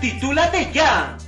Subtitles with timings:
[0.00, 1.18] ¡Titúlate ya!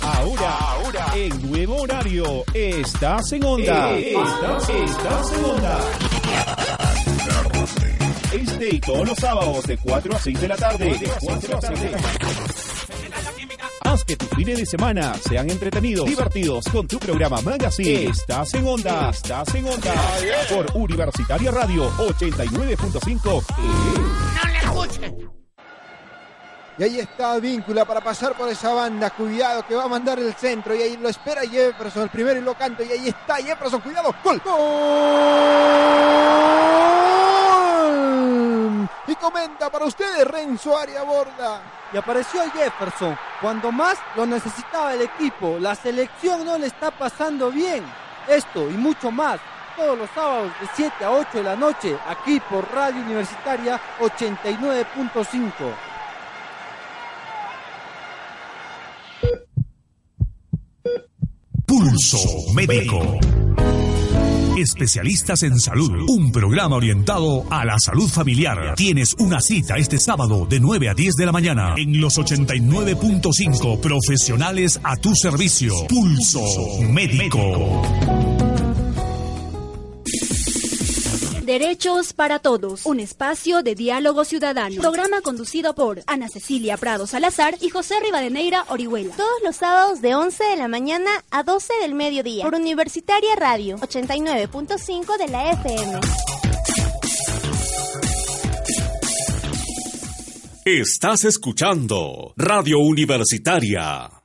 [0.00, 3.90] Ahora, ahora, en nuevo horario, estás en onda.
[3.98, 5.80] Estás, estás en onda.
[8.32, 10.84] Este y todos los sábados de 4 a 6 de la tarde.
[10.98, 12.67] De 4 a 6 de la tarde.
[13.98, 18.04] Haz que tus fines de semana sean entretenidos, divertidos con tu programa Magazine.
[18.04, 19.92] Estás en onda, estás en onda.
[20.48, 23.44] Por Universitaria Radio 89.5.
[23.58, 25.30] ¡No le escuchen!
[26.78, 29.10] Y ahí está Víncula para pasar por esa banda.
[29.10, 30.76] Cuidado que va a mandar el centro.
[30.76, 32.04] Y ahí lo espera Jefferson.
[32.04, 32.84] El primero y lo canto.
[32.84, 33.80] Y ahí está Jefferson.
[33.80, 34.14] Cuidado.
[34.22, 34.40] ¡Gol!
[34.44, 35.38] ¡Gol!
[39.30, 41.60] Comenta para ustedes Renzo Aria Borda.
[41.92, 45.58] Y apareció Jefferson cuando más lo necesitaba el equipo.
[45.60, 47.84] La selección no le está pasando bien.
[48.26, 49.38] Esto y mucho más
[49.76, 55.52] todos los sábados de 7 a 8 de la noche aquí por Radio Universitaria 89.5.
[61.66, 62.18] Pulso
[62.54, 63.47] Médico.
[64.58, 66.04] Especialistas en salud.
[66.08, 68.74] Un programa orientado a la salud familiar.
[68.74, 73.78] Tienes una cita este sábado de 9 a 10 de la mañana en los 89.5
[73.78, 75.72] profesionales a tu servicio.
[75.88, 76.42] Pulso
[76.90, 78.37] Médico.
[81.48, 84.82] Derechos para Todos, un espacio de diálogo ciudadano.
[84.82, 89.16] Programa conducido por Ana Cecilia Prado Salazar y José Rivadeneira Orihuela.
[89.16, 93.78] Todos los sábados de 11 de la mañana a 12 del mediodía por Universitaria Radio
[93.78, 96.00] 89.5 de la FM.
[100.66, 104.17] Estás escuchando Radio Universitaria.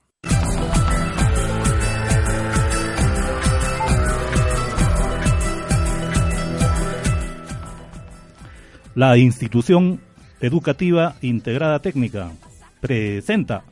[8.96, 10.00] La institución
[10.40, 12.32] educativa integrada técnica
[12.80, 13.64] presenta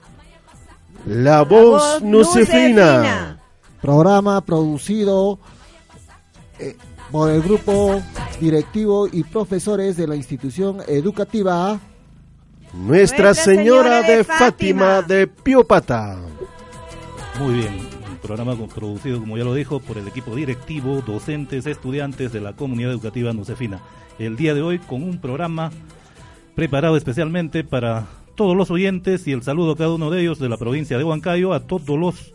[1.06, 3.40] La voz no se fina.
[3.82, 5.40] Programa producido
[6.60, 6.76] eh,
[7.12, 8.02] por el grupo
[8.40, 11.80] directivo y profesores de la institución educativa
[12.74, 16.18] Nuestra Señora de Fátima de Piopata.
[17.40, 22.42] Muy bien, programa producido, como ya lo dijo, por el equipo directivo, docentes, estudiantes de
[22.42, 23.82] la comunidad educativa Nocefina.
[24.20, 25.72] El día de hoy con un programa
[26.56, 30.50] preparado especialmente para todos los oyentes y el saludo a cada uno de ellos de
[30.50, 32.34] la provincia de Huancayo, a todos los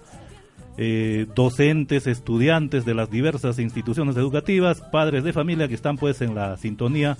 [0.78, 6.34] eh, docentes, estudiantes de las diversas instituciones educativas, padres de familia que están pues en
[6.34, 7.16] la sintonía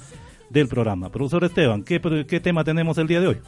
[0.51, 1.11] del programa.
[1.11, 3.39] Profesor Esteban, ¿qué, qué tema tenemos el día de hoy?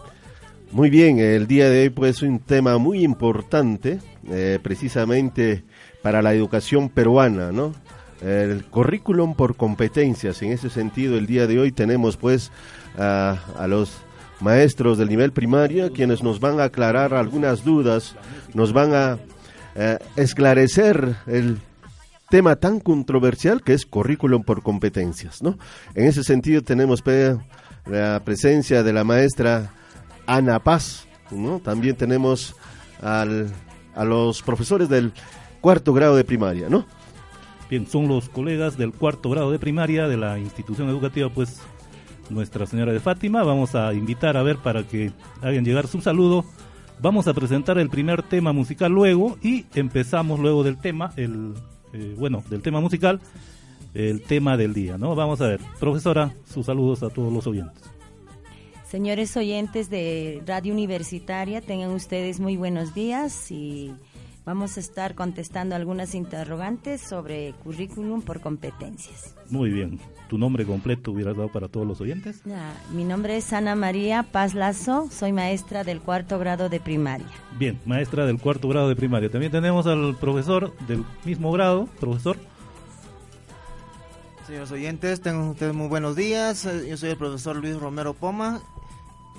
[0.70, 5.64] Muy bien, el día de hoy pues un tema muy importante, eh, precisamente
[6.02, 7.72] para la educación peruana, ¿no?
[8.20, 10.42] El currículum por competencias.
[10.42, 12.52] En ese sentido, el día de hoy tenemos pues
[12.98, 13.96] a, los
[14.40, 18.14] maestros del nivel primario quienes nos van a aclarar algunas dudas,
[18.52, 19.18] nos van a
[19.74, 21.58] eh, esclarecer el
[22.28, 25.58] tema tan controversial que es currículum por competencias, ¿no?
[25.94, 27.38] En ese sentido tenemos pe,
[27.86, 29.72] la presencia de la maestra
[30.28, 31.58] Ana Paz, ¿no?
[31.58, 32.54] También tenemos
[33.02, 33.50] al,
[33.94, 35.12] a los profesores del
[35.60, 36.86] cuarto grado de primaria, ¿no?
[37.70, 41.60] Bien, son los colegas del cuarto grado de primaria de la institución educativa, pues
[42.30, 43.42] Nuestra Señora de Fátima.
[43.42, 45.12] Vamos a invitar a ver para que
[45.42, 46.44] hagan llegar su saludo.
[47.00, 51.54] Vamos a presentar el primer tema musical luego y empezamos luego del tema, el
[51.92, 53.20] eh, bueno, del tema musical,
[53.94, 55.14] el tema del día, ¿no?
[55.14, 57.97] Vamos a ver, profesora, sus saludos a todos los oyentes.
[58.88, 63.92] Señores oyentes de Radio Universitaria, tengan ustedes muy buenos días y
[64.46, 69.36] vamos a estar contestando algunas interrogantes sobre currículum por competencias.
[69.50, 70.00] Muy bien,
[70.30, 72.40] tu nombre completo hubieras dado para todos los oyentes.
[72.46, 77.28] Ya, mi nombre es Ana María Paz Lazo, soy maestra del cuarto grado de primaria.
[77.58, 79.28] Bien, maestra del cuarto grado de primaria.
[79.28, 82.38] También tenemos al profesor del mismo grado, profesor.
[84.48, 86.64] Señores oyentes, tengan ustedes muy buenos días.
[86.64, 88.62] Eh, Yo soy el profesor Luis Romero Poma.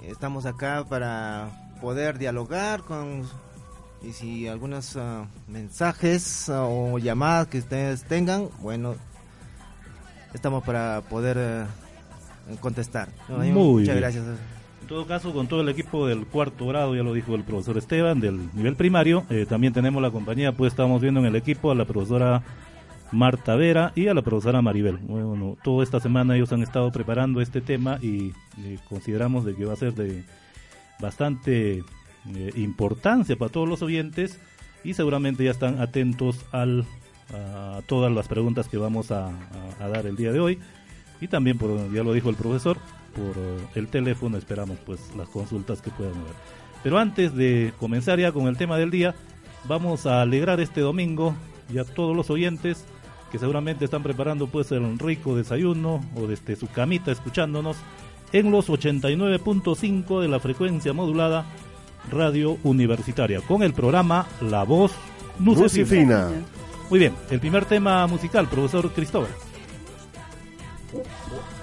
[0.04, 1.50] Estamos acá para
[1.82, 3.24] poder dialogar con
[4.04, 8.94] y si algunos ah, mensajes ah, o llamadas que ustedes tengan, bueno,
[10.36, 11.66] estamos para poder eh,
[12.60, 13.10] contestar.
[13.28, 13.98] No, Muy Muchas bien.
[14.02, 14.26] gracias.
[14.84, 17.80] En todo caso, con todo el equipo del cuarto grado, ya lo dijo el profesor
[17.80, 21.72] Esteban, del nivel primario, eh, también tenemos la compañía, pues estamos viendo en el equipo
[21.72, 22.44] a la profesora
[23.12, 24.98] Marta Vera y a la profesora Maribel.
[24.98, 28.34] Bueno, toda esta semana ellos han estado preparando este tema y
[28.88, 30.24] consideramos de que va a ser de
[31.00, 31.80] bastante
[32.36, 34.40] eh, importancia para todos los oyentes
[34.84, 36.66] y seguramente ya están atentos a
[37.86, 39.28] todas las preguntas que vamos a,
[39.80, 40.60] a- dar el día de hoy.
[41.22, 42.78] y también, por, ya lo dijo el profesor,
[43.16, 43.36] por
[43.76, 46.34] el teléfono esperamos pues las consultas que puedan haber.
[46.82, 49.14] Pero antes de comenzar ya con el tema del día,
[49.68, 51.36] vamos a alegrar este domingo
[51.72, 52.86] y a todos los oyentes
[53.32, 57.78] que seguramente están preparando pues el rico desayuno o desde su camita escuchándonos
[58.32, 61.46] en los 89.5 de la frecuencia modulada
[62.12, 64.92] Radio Universitaria con el programa La Voz
[65.40, 66.30] Lucifina.
[66.90, 69.30] Muy bien, el primer tema musical, profesor Cristóbal.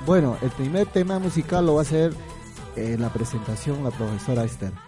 [0.04, 2.12] Bueno, el primer tema musical lo va a hacer
[2.76, 4.85] en la presentación la profesora Esther.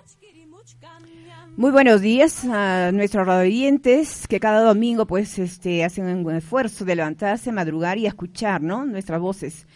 [1.59, 6.95] Muy buenos días a nuestros radioyentes que cada domingo pues este hacen un esfuerzo de
[6.95, 8.87] levantarse, madrugar y escuchar, ¿no?
[8.87, 9.67] Nuestras voces.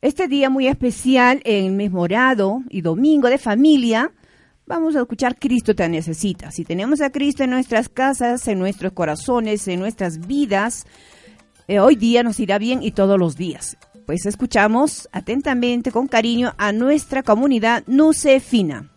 [0.00, 4.12] Este día muy especial en mes morado y domingo de familia,
[4.64, 6.52] vamos a escuchar Cristo te necesita.
[6.52, 10.86] Si tenemos a Cristo en nuestras casas, en nuestros corazones, en nuestras vidas,
[11.66, 13.76] eh, hoy día nos irá bien y todos los días.
[14.06, 18.91] Pues escuchamos atentamente, con cariño, a nuestra comunidad Nucefina.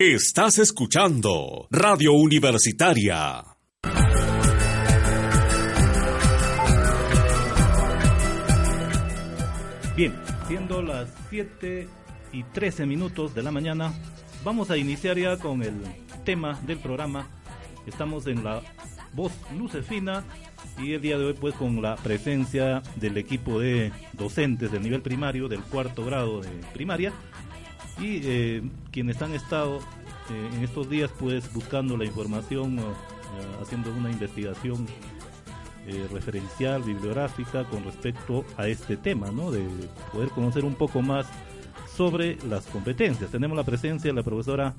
[0.00, 3.42] Estás escuchando Radio Universitaria.
[9.96, 10.14] Bien,
[10.46, 11.88] siendo las 7
[12.32, 13.92] y 13 minutos de la mañana,
[14.44, 15.74] vamos a iniciar ya con el
[16.24, 17.26] tema del programa.
[17.84, 18.62] Estamos en la
[19.14, 20.22] voz lucefina
[20.80, 25.02] y el día de hoy pues con la presencia del equipo de docentes del nivel
[25.02, 27.12] primario del cuarto grado de primaria
[28.00, 29.78] y eh, quienes han estado
[30.30, 32.82] eh, en estos días pues buscando la información, eh,
[33.62, 34.86] haciendo una investigación
[36.12, 39.50] referencial, bibliográfica con respecto a este tema, ¿no?
[39.50, 39.66] De
[40.12, 41.26] poder conocer un poco más
[41.96, 43.30] sobre las competencias.
[43.30, 44.74] Tenemos la presencia de la profesora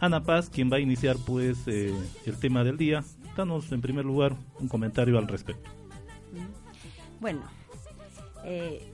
[0.00, 3.04] Ana Paz, quien va a iniciar pues el tema del día.
[3.36, 5.70] Danos en primer lugar un comentario al respecto.
[7.20, 7.42] Bueno,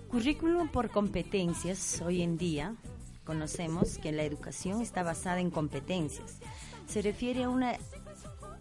[0.08, 2.74] currículum por competencias hoy en día
[3.24, 6.38] Conocemos que la educación está basada en competencias.
[6.86, 7.76] Se refiere a una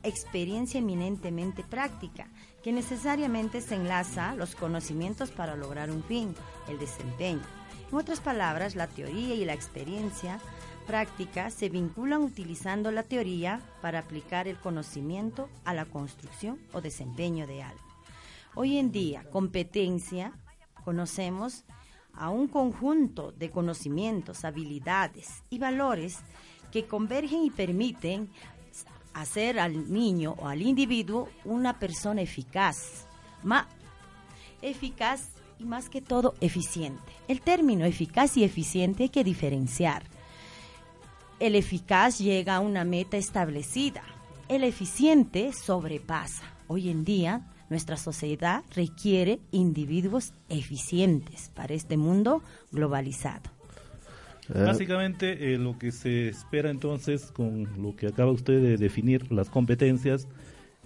[0.04, 2.28] experiencia eminentemente práctica
[2.62, 6.36] que necesariamente se enlaza los conocimientos para lograr un fin,
[6.68, 7.42] el desempeño.
[7.92, 10.40] En otras palabras, la teoría y la experiencia
[10.88, 17.48] práctica se vinculan utilizando la teoría para aplicar el conocimiento a la construcción o desempeño
[17.48, 17.84] de algo.
[18.56, 20.34] Hoy en día, competencia
[20.84, 21.64] conocemos
[22.14, 26.20] a un conjunto de conocimientos, habilidades y valores
[26.72, 28.30] que convergen y permiten
[29.14, 33.06] hacer al niño o al individuo una persona eficaz,
[33.44, 33.68] más
[34.62, 35.30] eficaz
[35.60, 37.12] y más que todo eficiente.
[37.28, 40.04] El término eficaz y eficiente hay que diferenciar.
[41.40, 44.04] El eficaz llega a una meta establecida,
[44.48, 46.44] el eficiente sobrepasa.
[46.68, 53.50] Hoy en día nuestra sociedad requiere individuos eficientes para este mundo globalizado.
[54.54, 59.32] Eh, Básicamente eh, lo que se espera entonces con lo que acaba usted de definir,
[59.32, 60.28] las competencias,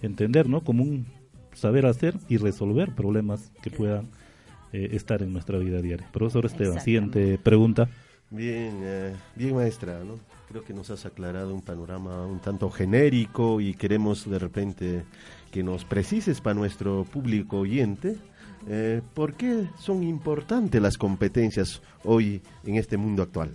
[0.00, 0.64] entender, ¿no?
[0.64, 1.04] Como un
[1.52, 4.08] saber hacer y resolver problemas que puedan
[4.72, 6.08] eh, estar en nuestra vida diaria.
[6.10, 7.90] Profesor Esteban, siguiente pregunta.
[8.30, 10.18] Bien, bien maestra, ¿no?
[10.48, 15.04] Creo que nos has aclarado un panorama un tanto genérico y queremos de repente
[15.50, 18.18] que nos precises para nuestro público oyente
[18.66, 23.48] eh, por qué son importantes las competencias hoy en este mundo actual.
[23.48, 23.52] Eh,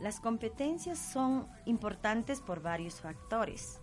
[0.00, 3.78] las competencias son importantes por varios factores.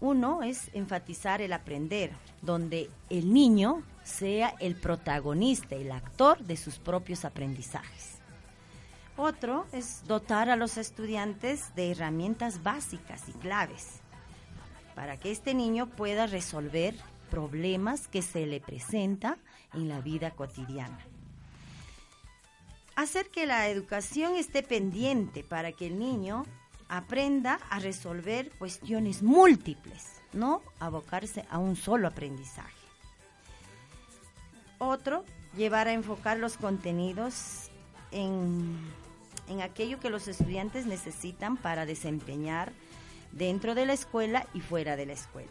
[0.00, 6.78] uno es enfatizar el aprender, donde el niño sea el protagonista, el actor de sus
[6.78, 8.16] propios aprendizajes.
[9.16, 13.97] Otro es dotar a los estudiantes de herramientas básicas y claves
[14.98, 16.92] para que este niño pueda resolver
[17.30, 19.38] problemas que se le presenta
[19.72, 20.98] en la vida cotidiana.
[22.96, 26.46] Hacer que la educación esté pendiente para que el niño
[26.88, 32.74] aprenda a resolver cuestiones múltiples, no abocarse a un solo aprendizaje.
[34.78, 35.24] Otro,
[35.56, 37.70] llevar a enfocar los contenidos
[38.10, 38.76] en,
[39.46, 42.72] en aquello que los estudiantes necesitan para desempeñar
[43.38, 45.50] dentro de la escuela y fuera de la escuela.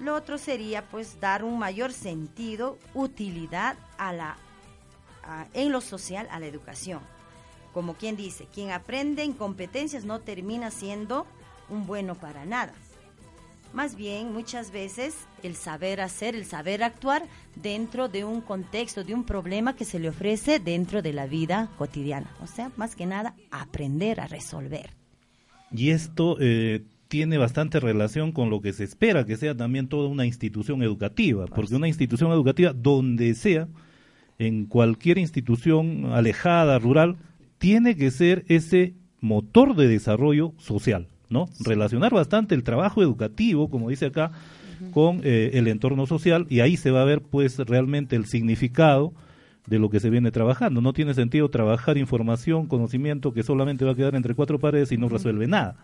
[0.00, 4.36] Lo otro sería pues dar un mayor sentido, utilidad a la,
[5.52, 7.00] en lo social a la educación.
[7.74, 11.26] Como quien dice, quien aprende en competencias no termina siendo
[11.68, 12.72] un bueno para nada.
[13.72, 15.14] Más bien, muchas veces
[15.44, 17.22] el saber hacer, el saber actuar
[17.54, 21.70] dentro de un contexto, de un problema que se le ofrece dentro de la vida
[21.78, 22.34] cotidiana.
[22.42, 24.99] O sea, más que nada, aprender a resolver.
[25.72, 30.08] Y esto eh, tiene bastante relación con lo que se espera que sea también toda
[30.08, 33.68] una institución educativa, porque una institución educativa donde sea,
[34.38, 37.16] en cualquier institución alejada, rural,
[37.58, 41.48] tiene que ser ese motor de desarrollo social, ¿no?
[41.60, 44.32] Relacionar bastante el trabajo educativo, como dice acá,
[44.92, 49.12] con eh, el entorno social y ahí se va a ver pues realmente el significado
[49.70, 50.80] de lo que se viene trabajando.
[50.80, 54.98] No tiene sentido trabajar información, conocimiento que solamente va a quedar entre cuatro paredes y
[54.98, 55.76] no resuelve nada.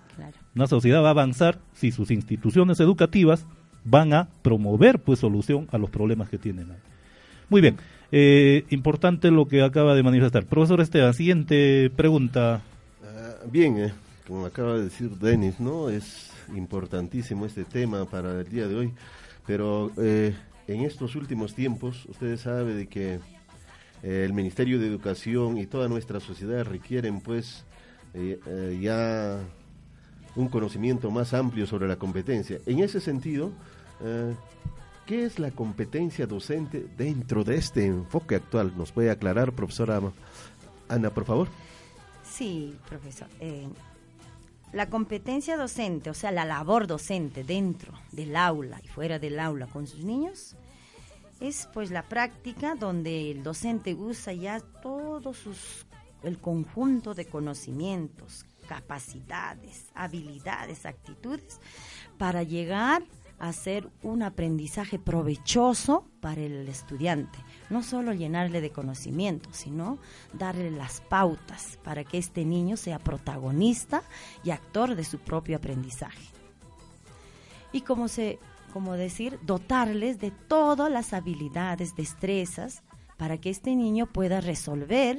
[0.57, 3.47] Una sociedad va a avanzar si sus instituciones educativas
[3.85, 6.67] van a promover pues solución a los problemas que tienen.
[7.49, 7.77] Muy bien,
[8.11, 10.47] eh, importante lo que acaba de manifestar.
[10.47, 12.63] Profesor Esteban, siguiente pregunta.
[13.05, 13.93] Ah, bien, eh,
[14.27, 15.91] como acaba de decir Denis, ¿no?
[15.91, 18.93] Es importantísimo este tema para el día de hoy,
[19.47, 20.35] pero eh,
[20.67, 23.21] en estos últimos tiempos, ustedes saben de que
[24.03, 27.65] el Ministerio de Educación y toda nuestra sociedad requieren pues
[28.15, 29.39] eh, eh, ya
[30.37, 32.59] un conocimiento más amplio sobre la competencia.
[32.67, 33.53] En ese sentido,
[34.03, 34.35] eh,
[35.07, 38.73] ¿qué es la competencia docente dentro de este enfoque actual?
[38.77, 40.01] ¿Nos puede aclarar, profesora
[40.89, 41.49] Ana, por favor?
[42.23, 43.29] Sí, profesor.
[44.73, 49.67] La competencia docente, o sea, la labor docente dentro del aula y fuera del aula
[49.67, 50.57] con sus niños,
[51.41, 55.87] es pues la práctica donde el docente usa ya todos sus
[56.23, 61.61] el conjunto de conocimientos, capacidades, habilidades, actitudes
[62.19, 63.05] para llegar
[63.39, 67.39] a hacer un aprendizaje provechoso para el estudiante.
[67.71, 69.99] No solo llenarle de conocimiento, sino
[70.33, 74.03] darle las pautas para que este niño sea protagonista
[74.43, 76.27] y actor de su propio aprendizaje.
[77.73, 78.39] Y como se
[78.77, 82.83] como decir, dotarles de todas las habilidades, destrezas,
[83.17, 85.19] para que este niño pueda resolver,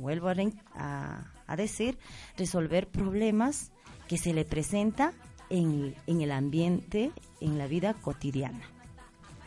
[0.00, 0.28] vuelvo
[0.74, 1.96] a, a decir,
[2.36, 3.70] resolver problemas
[4.08, 5.12] que se le presenta
[5.48, 8.62] en, en el ambiente, en la vida cotidiana.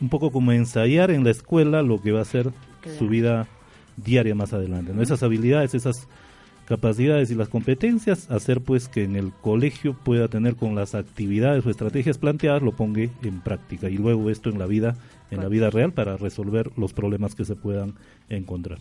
[0.00, 2.54] Un poco como ensayar en la escuela lo que va a ser
[2.96, 3.48] su vida
[3.98, 4.94] diaria más adelante.
[4.94, 5.02] ¿no?
[5.02, 6.08] Esas habilidades, esas
[6.72, 11.66] capacidades y las competencias, hacer pues que en el colegio pueda tener con las actividades
[11.66, 14.96] o estrategias planteadas lo ponga en práctica y luego esto en la vida
[15.30, 17.92] en la vida real para resolver los problemas que se puedan
[18.30, 18.78] encontrar.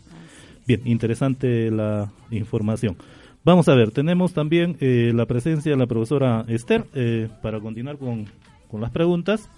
[0.66, 2.96] Bien, interesante la información.
[3.44, 7.98] Vamos a ver, tenemos también eh, la presencia de la profesora Esther eh, para continuar
[7.98, 8.26] con,
[8.70, 9.50] con las preguntas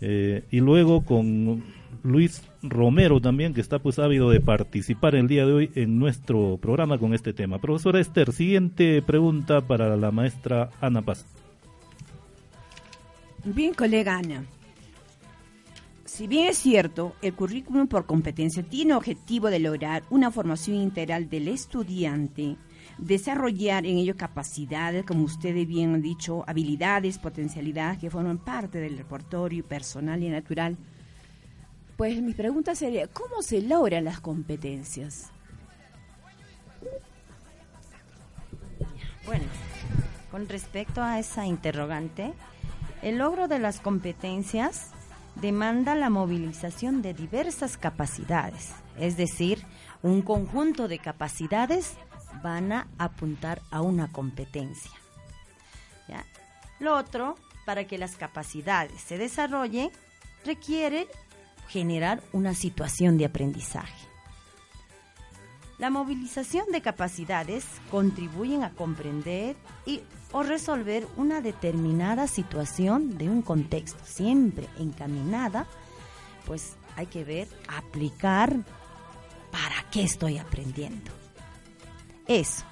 [0.00, 1.64] eh, y luego con
[2.02, 6.58] Luis Romero también, que está pues ávido de participar el día de hoy en nuestro
[6.58, 7.58] programa con este tema.
[7.58, 11.26] Profesora Esther, siguiente pregunta para la maestra Ana Paz.
[13.44, 14.44] Bien, colega Ana.
[16.04, 21.28] Si bien es cierto, el currículum por competencia tiene objetivo de lograr una formación integral
[21.28, 22.56] del estudiante,
[22.98, 28.98] desarrollar en ello capacidades, como ustedes bien han dicho, habilidades, potencialidades que forman parte del
[28.98, 30.76] repertorio personal y natural,
[31.98, 35.32] pues mi pregunta sería, ¿cómo se logran las competencias?
[39.26, 39.44] Bueno,
[40.30, 42.32] con respecto a esa interrogante,
[43.02, 44.90] el logro de las competencias
[45.34, 49.66] demanda la movilización de diversas capacidades, es decir,
[50.00, 51.94] un conjunto de capacidades
[52.44, 54.92] van a apuntar a una competencia.
[56.78, 57.34] Lo otro,
[57.66, 59.90] para que las capacidades se desarrollen,
[60.44, 61.08] requiere
[61.68, 64.08] generar una situación de aprendizaje.
[65.78, 69.54] La movilización de capacidades contribuyen a comprender
[69.86, 70.02] y
[70.32, 75.66] o resolver una determinada situación de un contexto, siempre encaminada,
[76.46, 78.56] pues hay que ver, aplicar
[79.52, 81.12] para qué estoy aprendiendo.
[82.26, 82.64] Eso,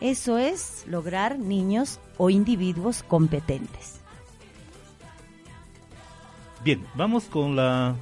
[0.00, 4.01] eso es lograr niños o individuos competentes.
[6.64, 7.96] Bien, vamos con la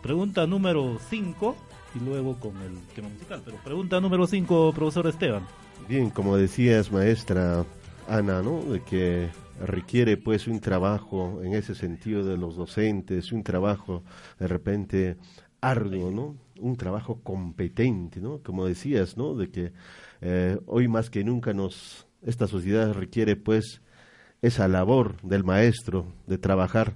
[0.00, 1.56] pregunta número 5
[1.96, 3.42] y luego con el tema musical.
[3.44, 5.44] Pero pregunta número 5, profesor Esteban.
[5.88, 7.64] Bien, como decías, maestra
[8.08, 8.62] Ana, ¿no?
[8.62, 9.28] De que
[9.60, 14.04] requiere pues un trabajo en ese sentido de los docentes, un trabajo
[14.38, 15.16] de repente
[15.60, 16.36] arduo, ¿no?
[16.60, 18.38] Un trabajo competente, ¿no?
[18.38, 19.34] Como decías, ¿no?
[19.34, 19.72] De que
[20.20, 23.82] eh, hoy más que nunca nos esta sociedad requiere pues
[24.42, 26.94] esa labor del maestro de trabajar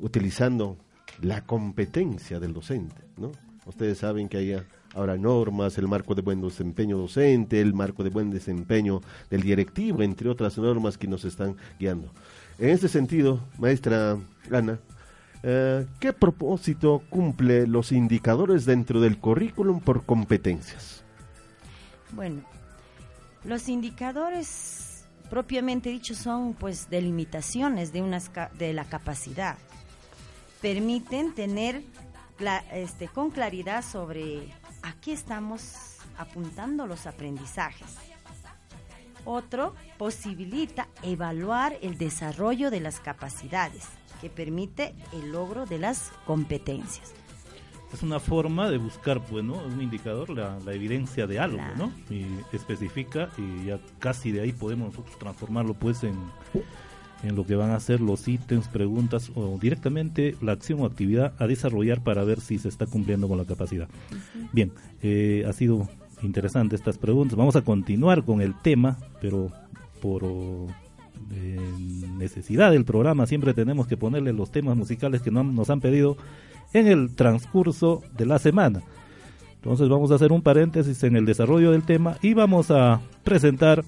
[0.00, 0.76] utilizando
[1.22, 3.32] la competencia del docente, ¿no?
[3.66, 4.56] Ustedes saben que hay
[4.94, 10.02] ahora normas, el marco de buen desempeño docente, el marco de buen desempeño del directivo,
[10.02, 12.10] entre otras normas que nos están guiando.
[12.58, 14.18] En este sentido, maestra
[14.50, 14.78] Ana,
[15.42, 21.04] eh, ¿qué propósito cumple los indicadores dentro del currículum por competencias?
[22.12, 22.42] Bueno,
[23.44, 29.56] los indicadores propiamente dicho son pues delimitaciones de, unas, de la capacidad
[30.60, 31.82] permiten tener
[32.72, 34.48] este, con claridad sobre
[34.82, 37.96] a qué estamos apuntando los aprendizajes.
[39.24, 43.86] Otro posibilita evaluar el desarrollo de las capacidades,
[44.20, 47.12] que permite el logro de las competencias.
[47.92, 51.92] Es una forma de buscar, bueno, pues, un indicador, la, evidencia de algo, ¿no?
[52.08, 56.16] Y especifica y ya casi de ahí podemos transformarlo pues en
[57.22, 61.34] en lo que van a ser los ítems, preguntas o directamente la acción o actividad
[61.38, 63.88] a desarrollar para ver si se está cumpliendo con la capacidad.
[64.52, 65.88] Bien, eh, ha sido
[66.22, 67.36] interesante estas preguntas.
[67.36, 69.50] Vamos a continuar con el tema, pero
[70.00, 71.60] por eh,
[72.16, 76.16] necesidad del programa siempre tenemos que ponerle los temas musicales que nos han pedido
[76.72, 78.82] en el transcurso de la semana.
[79.56, 83.84] Entonces vamos a hacer un paréntesis en el desarrollo del tema y vamos a presentar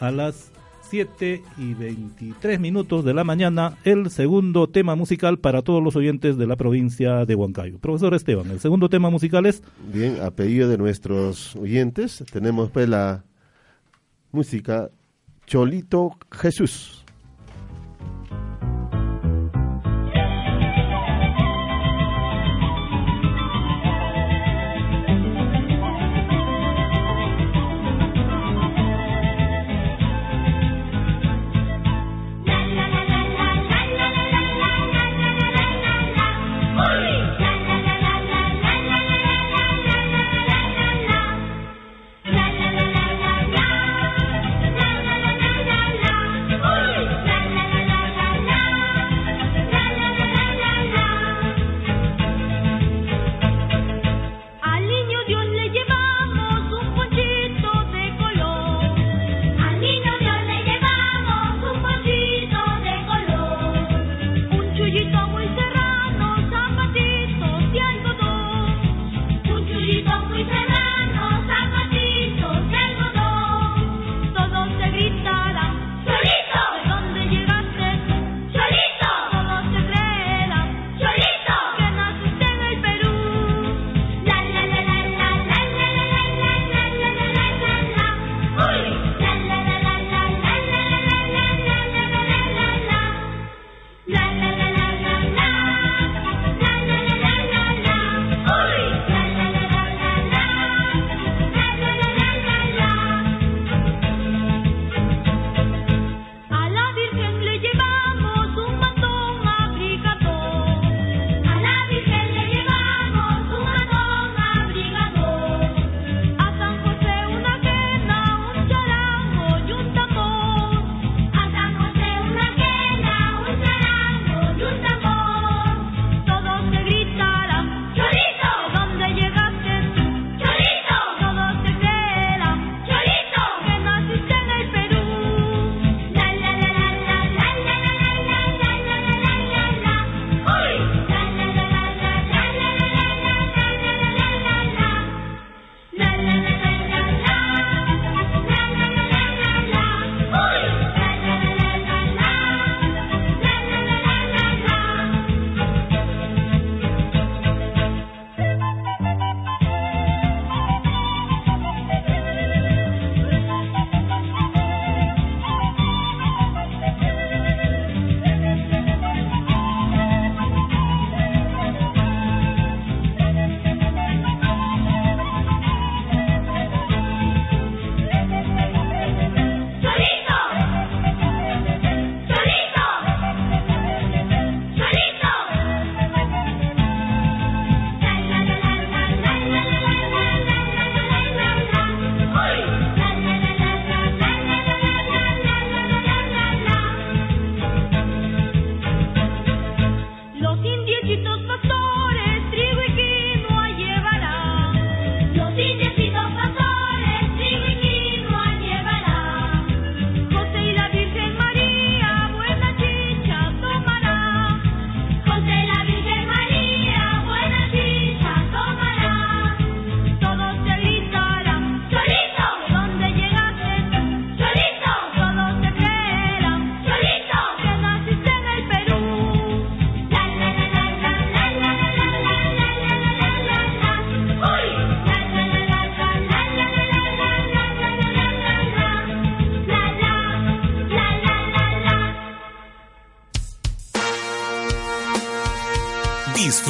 [0.00, 0.50] a las
[0.88, 6.38] 7 y 23 minutos de la mañana, el segundo tema musical para todos los oyentes
[6.38, 7.78] de la provincia de Huancayo.
[7.78, 9.62] Profesor Esteban, el segundo tema musical es...
[9.92, 13.24] Bien, a pedido de nuestros oyentes, tenemos pues la
[14.32, 14.90] música
[15.46, 17.04] Cholito Jesús.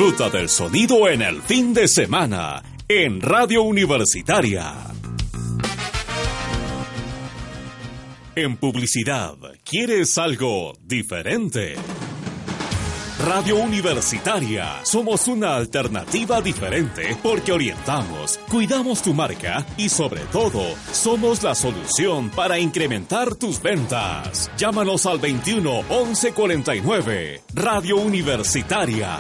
[0.08, 4.72] Disfruta del sonido en el fin de semana en Radio Universitaria.
[8.34, 11.74] En publicidad, ¿quieres algo diferente?
[13.26, 14.80] Radio Universitaria.
[14.82, 22.30] Somos una alternativa diferente porque orientamos, cuidamos tu marca y sobre todo somos la solución
[22.30, 24.50] para incrementar tus ventas.
[24.56, 27.42] Llámanos al 21 11 49.
[27.52, 29.18] Radio Universitaria.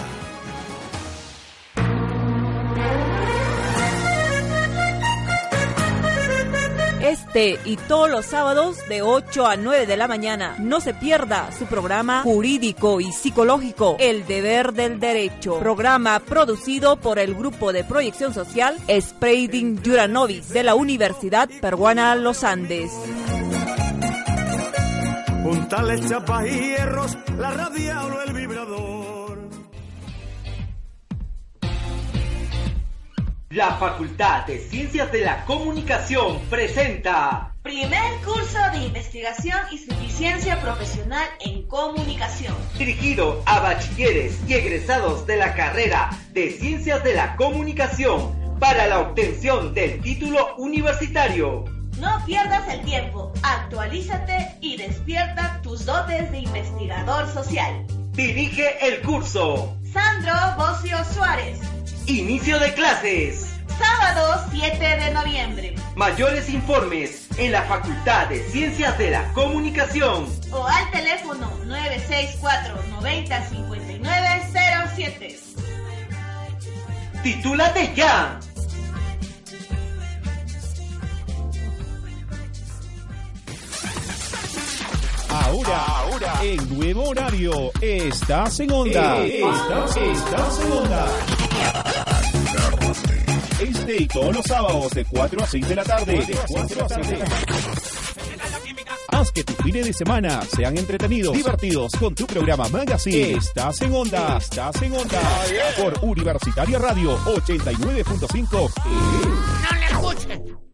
[7.08, 10.56] Este y todos los sábados de 8 a 9 de la mañana.
[10.58, 15.58] No se pierda su programa jurídico y psicológico El Deber del Derecho.
[15.58, 22.44] Programa producido por el grupo de proyección social Spreading Juranovis de la Universidad Peruana Los
[22.44, 22.92] Andes.
[25.42, 29.47] Puntales, chapas y hierros, la radial o el vibrador.
[33.50, 41.26] La Facultad de Ciencias de la Comunicación presenta Primer curso de investigación y suficiencia profesional
[41.40, 42.54] en comunicación.
[42.76, 49.00] Dirigido a bachilleres y egresados de la carrera de Ciencias de la Comunicación para la
[49.00, 51.64] obtención del título universitario.
[51.98, 57.86] No pierdas el tiempo, actualízate y despierta tus dotes de investigador social.
[58.12, 61.60] Dirige el curso Sandro Bocio Suárez.
[62.08, 63.54] Inicio de clases.
[63.78, 65.74] Sábado 7 de noviembre.
[65.94, 70.26] Mayores informes en la Facultad de Ciencias de la Comunicación.
[70.50, 75.38] O al teléfono 964 90 5907.
[77.22, 78.40] ¡Titúlate ya!
[85.28, 89.18] Ahora, ahora, en nuevo horario, estás en onda.
[89.26, 91.37] Estás, estás en onda.
[93.60, 96.12] Este y todos los sábados de 4 a 6 de la tarde.
[96.26, 97.58] De 4 a 6 de la tarde.
[99.08, 103.38] Haz que tus fines de semana sean entretenidos, divertidos con tu programa Magazine.
[103.38, 105.20] Estás en onda, estás en onda.
[105.76, 108.70] Por Universitaria Radio 89.5.
[108.84, 110.67] ¡No le escuchen!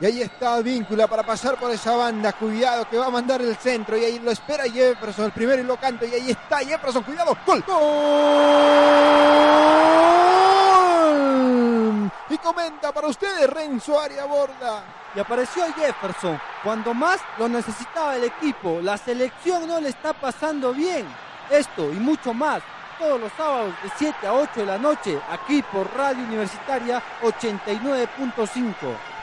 [0.00, 2.32] Y ahí está Víncula para pasar por esa banda.
[2.32, 3.96] Cuidado que va a mandar el centro.
[3.96, 5.26] Y ahí lo espera Jefferson.
[5.26, 6.04] El primero y lo canto.
[6.04, 7.04] Y ahí está Jefferson.
[7.04, 7.36] Cuidado.
[7.46, 7.62] Gol.
[7.66, 7.84] ¡Gol!
[12.28, 14.82] Y comenta para ustedes Renzo Aria Borda.
[15.14, 18.80] Y apareció Jefferson cuando más lo necesitaba el equipo.
[18.82, 21.06] La selección no le está pasando bien.
[21.50, 22.62] Esto y mucho más
[22.98, 29.13] todos los sábados de 7 a 8 de la noche aquí por Radio Universitaria 89.5.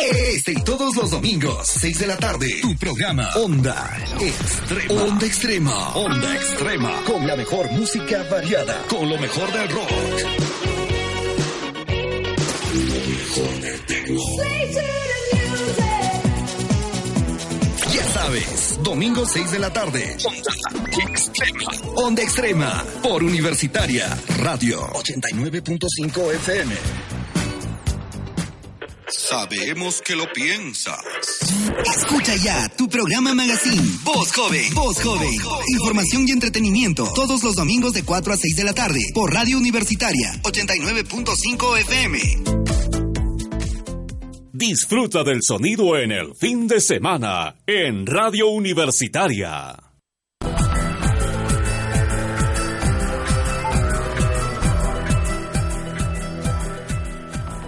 [0.00, 5.02] Este y todos los domingos, 6 de la tarde, tu programa Onda Extrema.
[5.02, 5.88] Onda Extrema.
[5.94, 7.02] Onda Extrema.
[7.04, 8.82] Con la mejor música variada.
[8.88, 9.90] Con lo mejor del rock.
[12.74, 14.18] Lo mejor del.
[17.94, 20.16] Ya sabes, domingo 6 de la tarde.
[20.24, 21.92] Onda Extrema.
[21.96, 22.84] Onda Extrema.
[23.02, 27.21] Por Universitaria Radio 89.5 FM.
[29.14, 30.98] Sabemos que lo piensas.
[31.84, 33.82] Escucha ya tu programa Magazine.
[34.04, 34.72] Voz Joven.
[34.74, 35.34] Voz Joven.
[35.80, 37.06] Información y entretenimiento.
[37.14, 39.00] Todos los domingos de 4 a 6 de la tarde.
[39.12, 42.18] Por Radio Universitaria 89.5 FM.
[44.52, 49.81] Disfruta del sonido en el fin de semana en Radio Universitaria.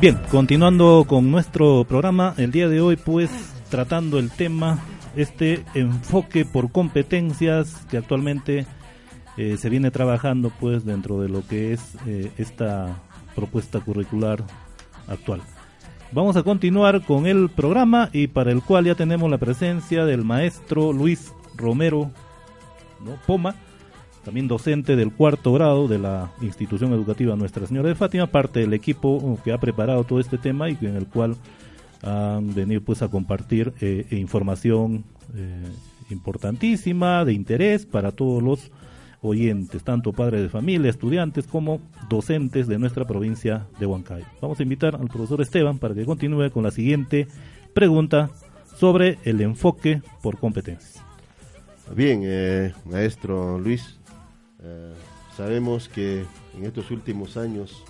[0.04, 3.30] Bien, continuando con nuestro programa, el día de hoy pues
[3.70, 4.78] tratando el tema,
[5.16, 8.66] este enfoque por competencias que actualmente
[9.38, 12.98] eh, se viene trabajando pues dentro de lo que es eh, esta
[13.34, 14.44] propuesta curricular
[15.08, 15.40] actual.
[16.12, 20.22] Vamos a continuar con el programa y para el cual ya tenemos la presencia del
[20.22, 22.10] maestro Luis Romero.
[23.26, 23.54] Poma,
[24.24, 28.72] también docente del cuarto grado de la institución educativa Nuestra Señora de Fátima, parte del
[28.72, 31.36] equipo que ha preparado todo este tema y en el cual
[32.02, 35.62] han venido pues a compartir eh, información eh,
[36.10, 38.70] importantísima, de interés para todos los
[39.22, 44.26] oyentes, tanto padres de familia, estudiantes como docentes de nuestra provincia de Huancayo.
[44.40, 47.26] Vamos a invitar al profesor Esteban para que continúe con la siguiente
[47.72, 48.30] pregunta
[48.76, 51.02] sobre el enfoque por competencias.
[51.94, 53.98] Bien, eh, maestro Luis,
[54.64, 54.94] eh,
[55.36, 56.24] sabemos que
[56.56, 57.84] en estos últimos años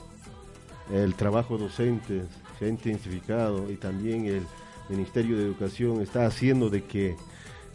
[0.92, 2.22] el trabajo docente
[2.58, 4.42] se ha intensificado y también el
[4.88, 7.16] Ministerio de Educación está haciendo de que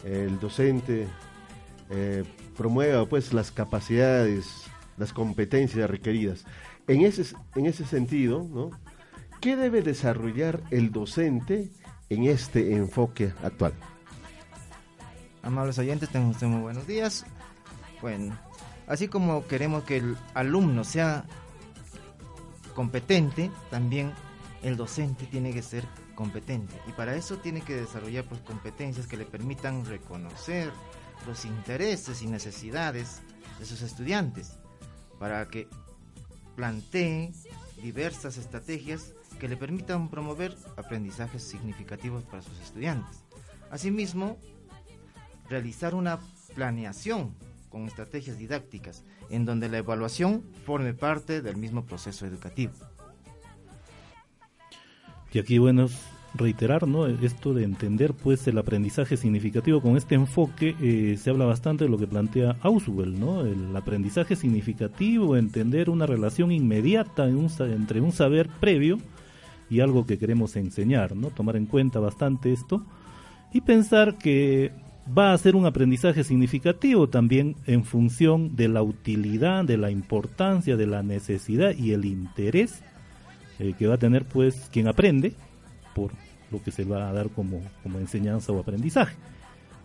[0.04, 1.08] el docente
[1.90, 2.24] eh,
[2.56, 4.66] promueva pues las capacidades,
[4.98, 6.46] las competencias requeridas.
[6.88, 8.72] En ese, en ese sentido, ¿no?
[9.42, 11.72] ¿qué debe desarrollar el docente
[12.10, 13.74] en este enfoque actual?
[15.42, 17.26] Amables oyentes, tengan ustedes muy buenos días.
[18.02, 18.38] Bueno,
[18.90, 21.24] así como queremos que el alumno sea
[22.76, 24.12] competente, también
[24.64, 26.76] el docente tiene que ser competente.
[26.88, 30.72] Y para eso tiene que desarrollar pues, competencias que le permitan reconocer
[31.28, 33.22] los intereses y necesidades
[33.60, 34.58] de sus estudiantes,
[35.20, 35.68] para que
[36.56, 37.32] plantee
[37.82, 43.24] diversas estrategias que le permitan promover aprendizajes significativos para sus estudiantes.
[43.70, 44.38] Asimismo,
[45.50, 46.20] realizar una
[46.56, 47.36] planeación
[47.70, 52.74] con estrategias didácticas en donde la evaluación forme parte del mismo proceso educativo.
[55.32, 55.88] Y aquí, bueno,
[56.34, 57.08] reiterar, ¿no?
[57.08, 61.90] Esto de entender, pues, el aprendizaje significativo con este enfoque, eh, se habla bastante de
[61.90, 63.46] lo que plantea Auswell, ¿no?
[63.46, 68.98] El aprendizaje significativo, entender una relación inmediata entre un saber previo
[69.70, 71.28] y algo que queremos enseñar, ¿no?
[71.28, 72.84] Tomar en cuenta bastante esto
[73.54, 74.72] y pensar que
[75.18, 80.78] va a ser un aprendizaje significativo también en función de la utilidad, de la importancia,
[80.78, 82.82] de la necesidad y el interés
[83.60, 85.34] eh, que va a tener pues quien aprende
[85.96, 86.12] por
[86.52, 89.16] lo que se va a dar como, como enseñanza o aprendizaje.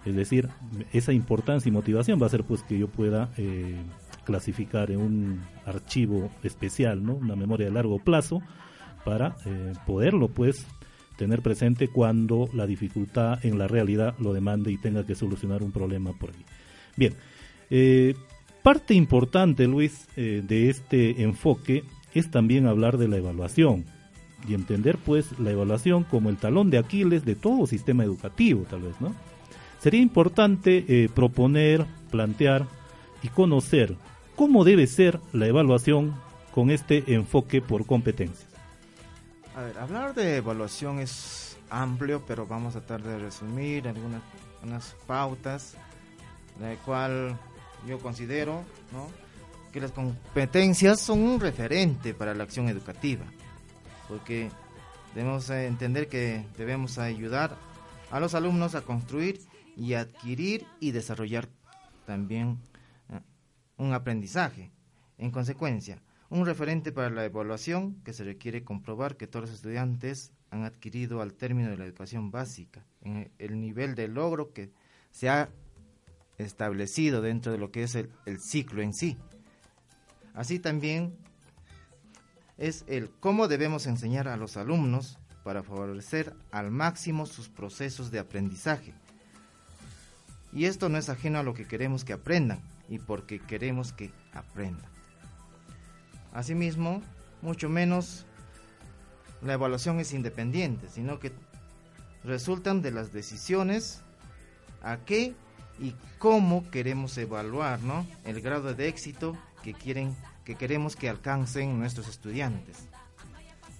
[0.05, 0.49] Es decir,
[0.93, 3.77] esa importancia y motivación va a ser pues que yo pueda eh,
[4.25, 7.15] clasificar en un archivo especial, ¿no?
[7.15, 8.43] una memoria de largo plazo,
[9.05, 10.67] para eh, poderlo pues
[11.17, 15.73] tener presente cuando la dificultad en la realidad lo demande y tenga que solucionar un
[15.73, 16.45] problema por ahí.
[16.97, 17.15] Bien,
[17.71, 18.15] eh,
[18.63, 23.85] parte importante, Luis, eh, de este enfoque es también hablar de la evaluación
[24.49, 28.83] y entender pues la evaluación como el talón de Aquiles de todo sistema educativo, tal
[28.83, 29.15] vez, ¿no?
[29.81, 32.67] Sería importante eh, proponer, plantear
[33.23, 33.97] y conocer
[34.37, 36.15] cómo debe ser la evaluación
[36.53, 38.54] con este enfoque por competencias.
[39.57, 44.23] A ver, hablar de evaluación es amplio, pero vamos a tratar de resumir algunas
[44.65, 45.75] unas pautas,
[46.59, 47.39] la cual
[47.87, 48.65] yo considero
[49.73, 53.25] que las competencias son un referente para la acción educativa,
[54.09, 54.51] porque
[55.15, 57.57] debemos entender que debemos ayudar
[58.11, 59.41] a los alumnos a construir
[59.77, 61.49] y adquirir y desarrollar
[62.07, 62.59] también
[63.11, 63.21] eh,
[63.77, 64.71] un aprendizaje.
[65.19, 66.03] En consecuencia,
[66.35, 71.23] un referente para la evaluación que se requiere comprobar que todos los estudiantes han adquirido
[71.23, 74.73] al término de la educación básica, en el nivel de logro que
[75.13, 75.49] se ha
[76.37, 79.17] establecido dentro de lo que es el, el ciclo en sí.
[80.35, 81.17] Así también
[82.59, 88.19] es el cómo debemos enseñar a los alumnos para favorecer al máximo sus procesos de
[88.19, 88.93] aprendizaje.
[90.53, 94.11] Y esto no es ajeno a lo que queremos que aprendan y porque queremos que
[94.33, 94.94] aprendan.
[96.35, 97.01] Asimismo,
[97.43, 98.27] mucho menos
[99.41, 101.33] la evaluación es independiente, sino que
[102.25, 104.03] resultan de las decisiones
[104.83, 105.35] a qué
[105.79, 108.07] y cómo queremos evaluar, ¿no?
[108.25, 112.77] El grado de éxito que quieren que queremos que alcancen nuestros estudiantes.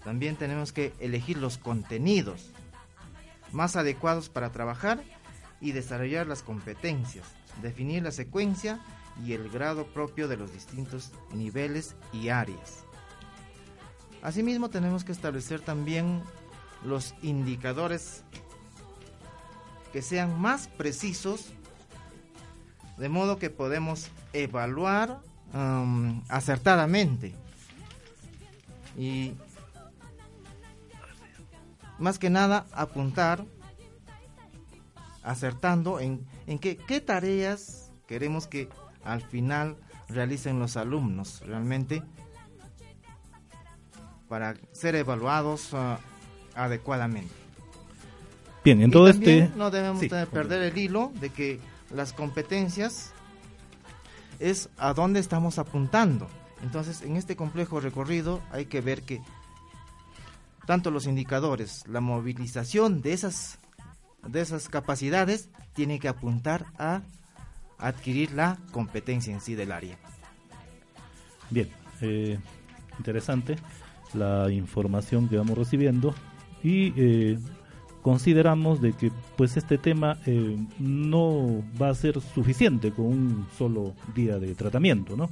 [0.03, 2.51] También tenemos que elegir los contenidos
[3.53, 5.03] más adecuados para trabajar
[5.61, 7.27] y desarrollar las competencias,
[7.63, 8.81] definir la secuencia
[9.23, 12.85] y el grado propio de los distintos niveles y áreas.
[14.23, 16.23] Asimismo tenemos que establecer también
[16.85, 18.25] los indicadores
[19.93, 21.53] que sean más precisos
[22.97, 25.21] de modo que podemos evaluar
[25.53, 27.35] um, acertadamente
[28.97, 29.35] y
[31.99, 33.45] más que nada apuntar
[35.23, 38.69] acertando en, en qué tareas queremos que
[39.05, 39.77] al final
[40.09, 42.03] realicen los alumnos realmente
[44.29, 45.97] para ser evaluados uh,
[46.55, 47.33] adecuadamente.
[48.65, 49.51] Bien, en todo este...
[49.57, 53.13] No debemos perder el hilo de que las competencias
[54.39, 56.29] es a dónde estamos apuntando.
[56.63, 59.21] Entonces, en este complejo recorrido hay que ver que
[60.67, 63.59] tanto los indicadores, la movilización de esas,
[64.27, 67.03] de esas capacidades, tiene que apuntar a
[67.85, 69.97] adquirir la competencia en sí del área.
[71.51, 71.69] Bien,
[72.01, 72.39] eh,
[72.99, 73.57] interesante
[74.15, 76.15] la información que vamos recibiendo
[76.63, 77.39] y eh,
[78.03, 83.95] consideramos de que pues este tema eh, no va a ser suficiente con un solo
[84.15, 85.29] día de tratamiento, ¿no?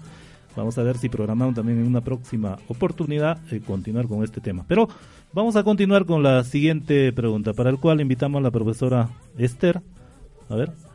[0.55, 4.67] Vamos a ver si programamos también en una próxima oportunidad continuar con este tema.
[4.69, 4.87] Pero
[5.33, 9.81] vamos a continuar con la siguiente pregunta, para el cual invitamos a la profesora Esther.
[10.51, 10.92] A ver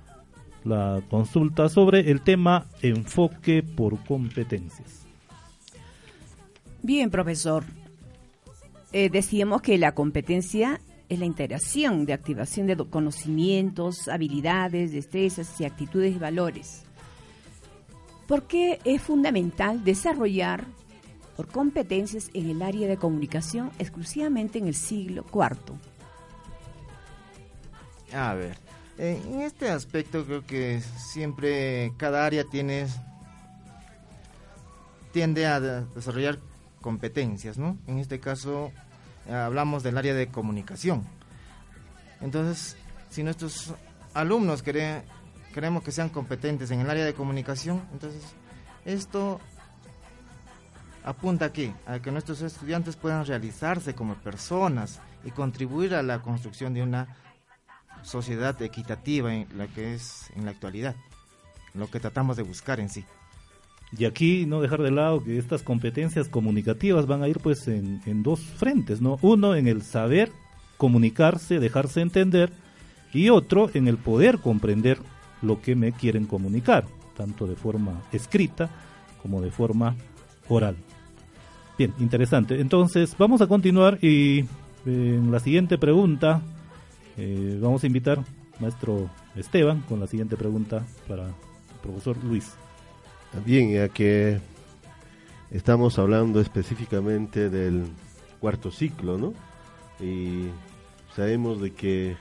[0.67, 5.05] la consulta sobre el tema enfoque por competencias.
[6.83, 7.63] Bien, profesor.
[8.93, 15.65] Eh, decíamos que la competencia es la integración de activación de conocimientos, habilidades, destrezas y
[15.65, 16.83] actitudes y valores.
[18.27, 20.65] ¿Por qué es fundamental desarrollar
[21.35, 25.77] por competencias en el área de comunicación exclusivamente en el siglo IV?
[28.13, 28.57] A ver,
[28.97, 32.87] en este aspecto creo que siempre cada área tiene
[35.11, 36.39] tiende a desarrollar
[36.81, 37.77] competencias, ¿no?
[37.87, 38.71] En este caso
[39.27, 41.03] eh, hablamos del área de comunicación.
[42.21, 42.77] Entonces,
[43.09, 43.73] si nuestros
[44.13, 48.21] alumnos queremos que sean competentes en el área de comunicación, entonces
[48.85, 49.39] esto
[51.03, 56.73] apunta aquí a que nuestros estudiantes puedan realizarse como personas y contribuir a la construcción
[56.73, 57.15] de una
[58.03, 60.95] sociedad equitativa en la que es en la actualidad,
[61.73, 63.05] lo que tratamos de buscar en sí.
[63.97, 68.01] Y aquí no dejar de lado que estas competencias comunicativas van a ir pues en,
[68.05, 69.17] en dos frentes, ¿no?
[69.21, 70.31] Uno en el saber
[70.77, 72.51] comunicarse, dejarse entender,
[73.13, 74.99] y otro en el poder comprender
[75.41, 76.85] lo que me quieren comunicar,
[77.15, 78.69] tanto de forma escrita
[79.21, 79.95] como de forma
[80.49, 80.75] oral.
[81.77, 82.59] Bien, interesante.
[82.59, 84.45] Entonces, vamos a continuar y eh,
[84.85, 86.41] en la siguiente pregunta
[87.17, 88.23] eh, vamos a invitar
[88.59, 91.33] maestro Esteban con la siguiente pregunta para el
[91.81, 92.53] profesor Luis.
[93.45, 94.39] Bien, ya que
[95.51, 97.85] estamos hablando específicamente del
[98.39, 99.33] cuarto ciclo, ¿no?
[99.99, 100.47] Y
[101.15, 102.15] sabemos de que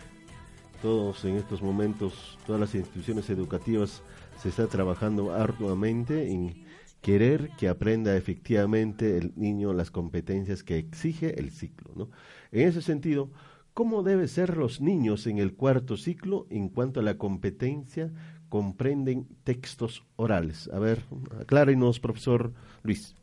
[0.82, 4.02] todos en estos momentos, todas las instituciones educativas
[4.40, 6.64] se está trabajando arduamente en
[7.00, 11.92] querer que aprenda efectivamente el niño las competencias que exige el ciclo.
[11.94, 12.10] ¿no?
[12.50, 13.30] En ese sentido,
[13.76, 18.10] ¿cómo deben ser los niños en el cuarto ciclo en cuanto a la competencia
[18.48, 20.70] comprenden textos orales?
[20.72, 21.04] A ver,
[21.38, 23.14] aclárenos, profesor Luis.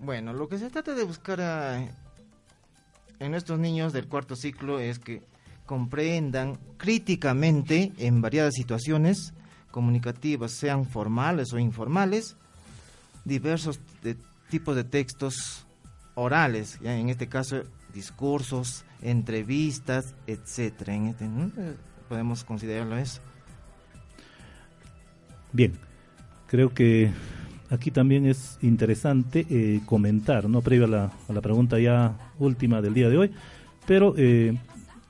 [0.00, 1.80] Bueno, lo que se trata de buscar a,
[3.20, 5.22] en estos niños del cuarto ciclo es que
[5.64, 9.32] comprendan críticamente en variadas situaciones
[9.70, 12.36] comunicativas, sean formales o informales,
[13.24, 13.78] diversos
[14.50, 15.64] tipos de textos
[16.16, 17.62] orales, ya en este caso
[17.98, 20.94] discursos, entrevistas, etcétera.
[20.94, 21.26] Este,
[22.08, 23.20] Podemos considerarlo eso.
[25.52, 25.72] Bien,
[26.46, 27.10] creo que
[27.70, 32.80] aquí también es interesante eh, comentar, no previo a la, a la, pregunta ya última
[32.80, 33.30] del día de hoy,
[33.86, 34.56] pero eh,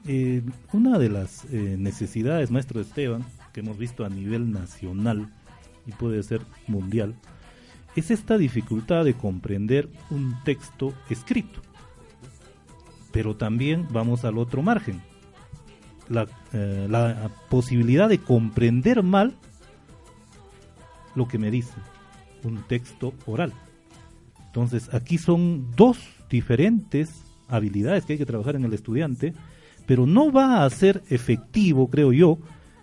[0.07, 5.29] eh, una de las eh, necesidades, maestro Esteban, que hemos visto a nivel nacional
[5.87, 7.15] y puede ser mundial,
[7.97, 11.61] es esta dificultad de comprender un texto escrito.
[13.13, 15.01] Pero también vamos al otro margen,
[16.09, 19.35] la, eh, la posibilidad de comprender mal
[21.15, 21.75] lo que me dice
[22.45, 23.53] un texto oral.
[24.47, 25.99] Entonces aquí son dos
[26.31, 29.35] diferentes habilidades que hay que trabajar en el estudiante,
[29.87, 32.39] pero no va a ser efectivo, creo yo,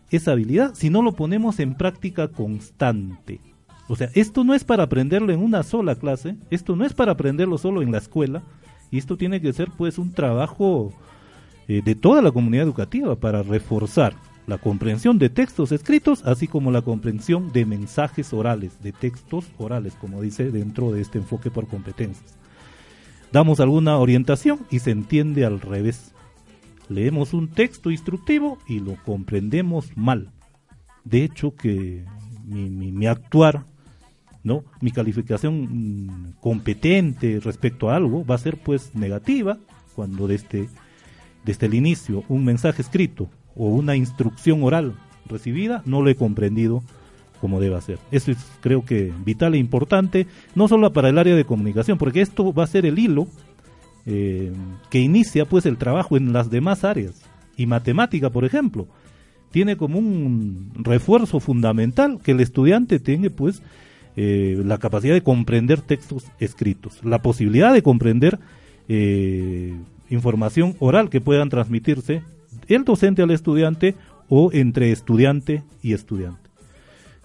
[0.09, 3.39] esa habilidad si no lo ponemos en práctica constante.
[3.87, 7.11] O sea, esto no es para aprenderlo en una sola clase, esto no es para
[7.11, 8.41] aprenderlo solo en la escuela,
[8.91, 10.93] y esto tiene que ser pues un trabajo
[11.67, 14.15] eh, de toda la comunidad educativa para reforzar
[14.47, 19.95] la comprensión de textos escritos, así como la comprensión de mensajes orales, de textos orales,
[19.95, 22.37] como dice dentro de este enfoque por competencias.
[23.31, 26.13] Damos alguna orientación y se entiende al revés.
[26.89, 30.31] Leemos un texto instructivo y lo comprendemos mal.
[31.03, 32.05] De hecho, que
[32.45, 33.65] mi, mi, mi actuar,
[34.45, 34.63] ¿no?
[34.79, 39.57] mi calificación mm, competente respecto a algo va a ser pues negativa
[39.95, 40.69] cuando desde,
[41.43, 44.93] desde el inicio un mensaje escrito o una instrucción oral
[45.25, 46.83] recibida no lo he comprendido
[47.41, 47.99] como debe ser.
[48.11, 52.21] Eso es creo que vital e importante, no solo para el área de comunicación, porque
[52.21, 53.27] esto va a ser el hilo
[54.05, 54.53] eh,
[54.89, 57.21] que inicia pues el trabajo en las demás áreas.
[57.57, 58.87] Y matemática, por ejemplo,
[59.51, 63.61] tiene como un refuerzo fundamental que el estudiante tenga pues
[64.17, 68.39] eh, la capacidad de comprender textos escritos, la posibilidad de comprender
[68.87, 69.75] eh,
[70.09, 72.21] información oral que puedan transmitirse
[72.69, 73.95] el docente al estudiante
[74.29, 76.49] o entre estudiante y estudiante.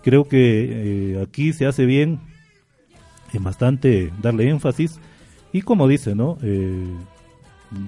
[0.02, 2.18] Creo que eh, aquí se hace bien
[3.32, 4.98] en bastante darle énfasis
[5.52, 6.38] y como dice, ¿no?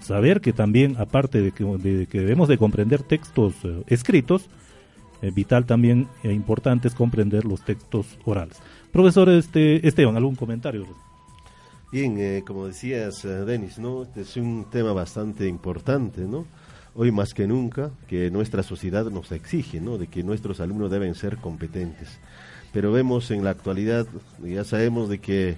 [0.00, 3.55] Saber que también, aparte de que, de que debemos de comprender textos
[3.88, 4.48] escritos,
[5.34, 8.61] vital también e importante es comprender los textos orales.
[8.93, 10.86] Profesor este, Esteban, ¿algún comentario?
[11.90, 14.03] Bien, eh, como decías, Denis, ¿no?
[14.03, 16.45] Este es un tema bastante importante, ¿no?
[16.95, 19.97] Hoy más que nunca, que nuestra sociedad nos exige, ¿no?
[19.97, 22.18] De que nuestros alumnos deben ser competentes.
[22.72, 24.07] Pero vemos en la actualidad,
[24.43, 25.57] ya sabemos de que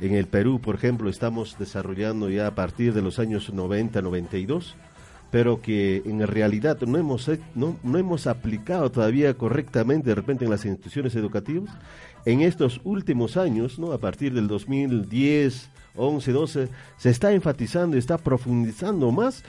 [0.00, 4.74] en el Perú, por ejemplo, estamos desarrollando ya a partir de los años 90, 92,
[5.30, 10.50] pero que en realidad no hemos, no, no hemos aplicado todavía correctamente de repente en
[10.50, 11.70] las instituciones educativas.
[12.24, 13.92] En estos últimos años, ¿no?
[13.92, 19.42] a partir del 2010, 11, 12, se está enfatizando está profundizando más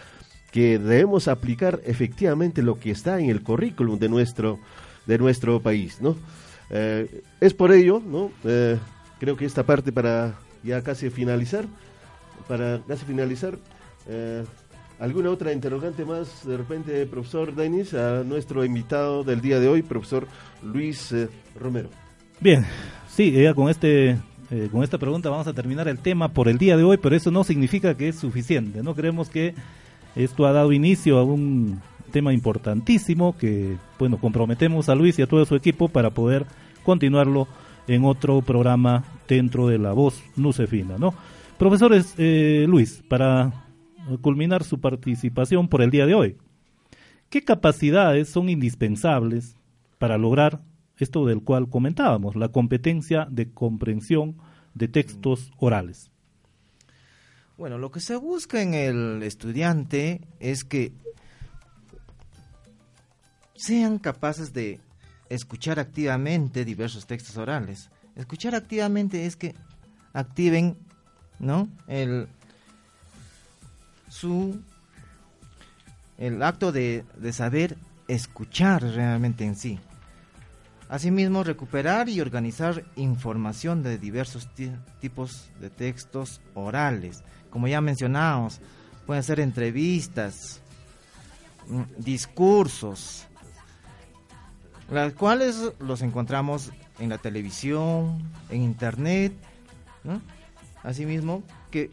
[0.52, 4.60] que debemos aplicar efectivamente lo que está en el currículum de nuestro,
[5.08, 6.00] de nuestro país.
[6.02, 6.16] ¿no?
[6.70, 8.32] Eh, es por ello, ¿no?
[8.44, 8.78] Eh,
[9.20, 11.66] creo que esta parte para ya casi finalizar,
[12.48, 13.58] para casi finalizar,
[14.08, 14.44] eh,
[15.00, 19.82] ¿alguna otra interrogante más de repente, profesor Denis, a nuestro invitado del día de hoy,
[19.82, 20.28] profesor
[20.62, 21.14] Luis
[21.60, 22.03] Romero?
[22.44, 22.66] Bien,
[23.08, 24.18] sí, ya con este
[24.52, 27.16] eh, con esta pregunta vamos a terminar el tema por el día de hoy, pero
[27.16, 28.84] eso no significa que es suficiente.
[28.84, 29.56] No creemos que
[30.14, 31.80] esto ha dado inicio a un
[32.12, 36.46] tema importantísimo que, bueno, comprometemos a Luis y a todo su equipo para poder
[36.84, 37.48] continuarlo
[37.88, 41.14] en otro programa dentro de la voz Nucefina, ¿no?
[41.58, 43.54] Profesores, eh, Luis, para
[44.20, 46.36] culminar su participación por el día de hoy,
[47.30, 49.56] ¿qué capacidades son indispensables
[49.98, 50.60] para lograr
[50.98, 54.38] esto del cual comentábamos, la competencia de comprensión
[54.74, 56.12] de textos orales?
[57.58, 60.92] Bueno, lo que se busca en el estudiante es que
[63.56, 64.80] sean capaces de
[65.30, 67.90] escuchar activamente diversos textos orales.
[68.16, 69.56] Escuchar activamente es que
[70.14, 70.78] activen,
[71.40, 71.70] ¿no?
[71.88, 72.28] El
[74.10, 74.62] su
[76.18, 77.78] el acto de, de saber
[78.08, 79.80] escuchar realmente en sí.
[80.94, 84.48] Asimismo, recuperar y organizar información de diversos
[85.02, 87.24] tipos de textos orales.
[87.50, 88.62] Como ya mencionamos,
[89.08, 90.62] pueden ser entrevistas,
[91.68, 93.26] mm, discursos,
[94.92, 99.34] las cuales los encontramos en la televisión, en internet,
[100.84, 101.42] asimismo
[101.72, 101.90] que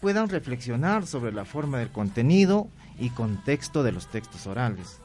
[0.00, 2.68] puedan reflexionar sobre la forma del contenido
[3.00, 5.00] y contexto de los textos orales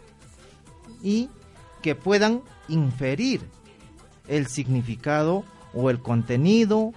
[1.02, 1.32] y
[1.82, 3.42] que puedan inferir
[4.28, 5.44] el significado
[5.74, 6.94] o el contenido,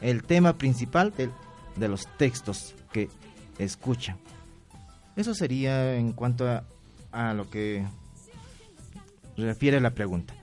[0.00, 1.30] el tema principal de,
[1.76, 3.08] de los textos que
[3.58, 4.16] escuchan.
[5.16, 6.64] Eso sería en cuanto a,
[7.12, 7.84] a lo que
[9.36, 10.34] refiere la pregunta.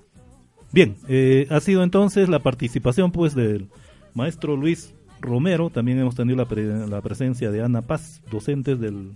[0.71, 3.69] Bien, eh, ha sido entonces la participación pues del
[4.13, 9.13] maestro Luis Romero, también hemos tenido la, presencia de Ana Paz, docentes del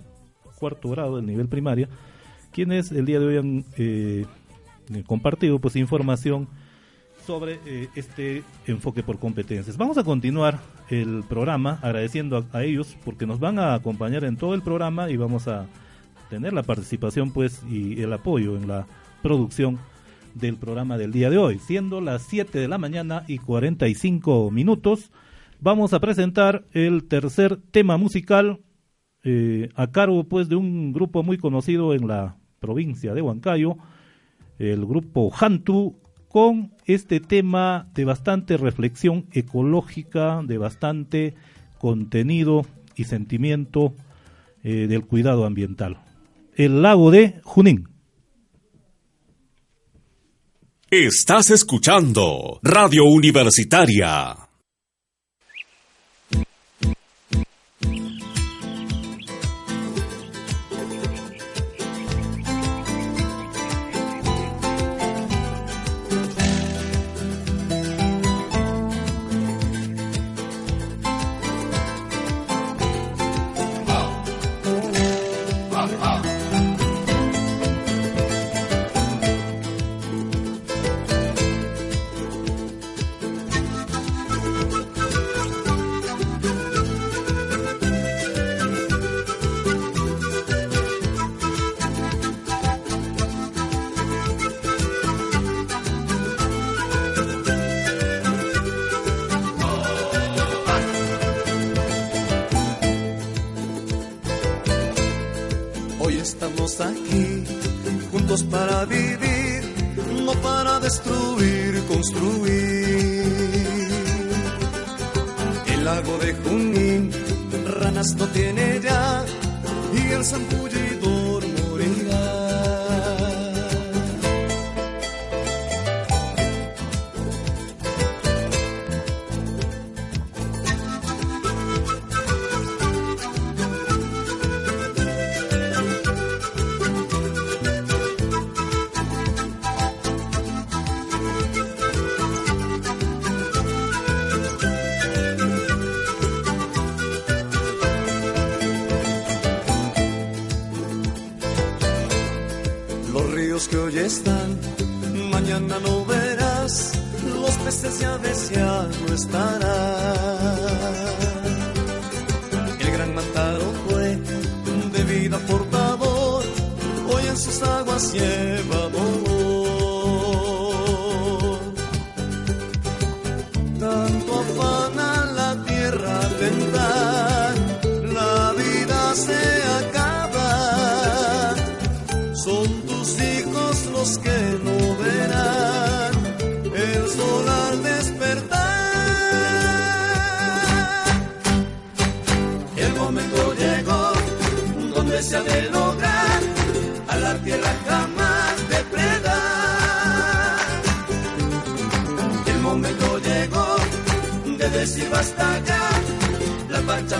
[0.58, 1.89] cuarto grado del nivel primaria,
[2.52, 4.26] quienes el día de hoy han eh,
[5.06, 6.48] compartido pues información
[7.26, 9.78] sobre eh, este enfoque por competencias.
[9.78, 10.60] Vamos a continuar
[10.90, 15.18] el programa agradeciendo a, ellos porque nos van a acompañar en todo el programa y
[15.18, 15.68] vamos a
[16.30, 18.88] tener la participación pues y el apoyo en la
[19.22, 19.80] producción
[20.34, 21.60] del programa del día de hoy.
[21.60, 25.12] Siendo las 7 de la mañana y 45 minutos,
[25.60, 28.62] vamos a presentar el tercer tema musical
[29.24, 33.78] eh, a cargo pues de un grupo muy conocido en la provincia de Huancayo,
[34.62, 35.95] el grupo Hantu,
[36.28, 41.34] con este tema de bastante reflexión ecológica, de bastante
[41.80, 43.93] contenido y sentimiento
[44.64, 45.97] eh, del cuidado ambiental.
[46.55, 47.88] El lago de Junín.
[50.89, 54.51] Estás escuchando Radio Universitaria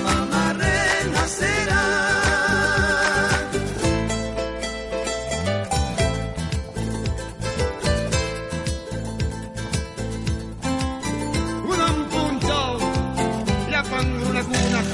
[0.04, 1.82] Pachamama renacerá.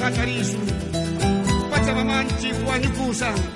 [0.01, 0.57] Katarisu,
[1.71, 3.46] pachamamanchi huanipusa, kausara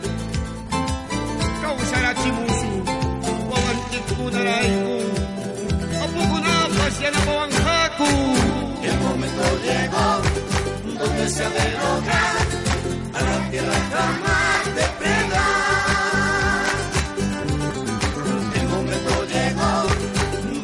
[11.30, 12.46] se ha de lograr
[13.14, 16.66] a la tierra jamás depredar.
[18.56, 19.74] El momento llegó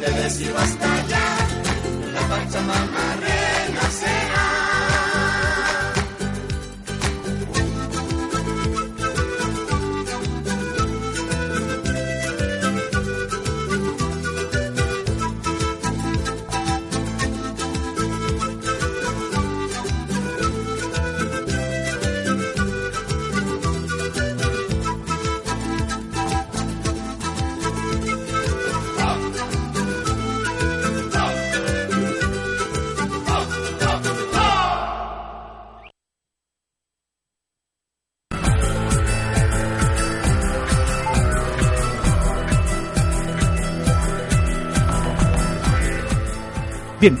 [0.00, 1.26] de decir basta ya,
[2.14, 2.87] la Pachamama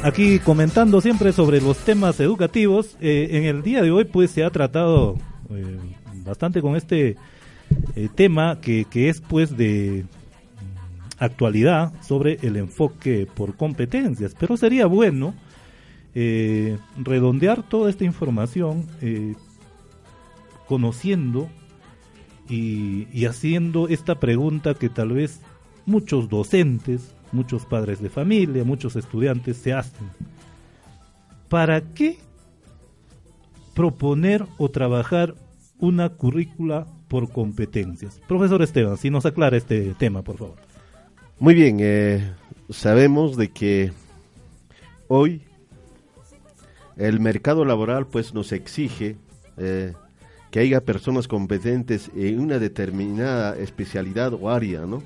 [0.02, 4.44] Aquí comentando siempre sobre los temas educativos, eh, en el día de hoy pues se
[4.44, 5.16] ha tratado
[5.50, 5.78] eh,
[6.26, 7.16] bastante con este
[7.96, 10.04] eh, tema que, es pues de
[11.18, 15.34] actualidad sobre el enfoque por competencias, pero sería bueno
[16.14, 18.86] eh, redondear toda esta información
[20.66, 21.48] conociendo
[22.48, 25.40] y haciendo esta pregunta que tal vez
[25.86, 30.08] muchos docentes, muchos padres de familia, muchos estudiantes se hacen.
[31.48, 32.18] ¿Para qué
[33.74, 35.34] proponer o trabajar
[35.78, 38.20] una currícula por competencias?
[38.28, 40.56] Profesor Esteban, si nos aclara este tema, por favor.
[41.38, 42.32] Muy bien, eh,
[42.68, 43.92] sabemos de que
[45.06, 45.42] hoy
[46.96, 49.16] el mercado laboral pues nos exige
[49.56, 49.94] eh,
[50.50, 55.02] que haya personas competentes en una determinada especialidad o área, ¿no?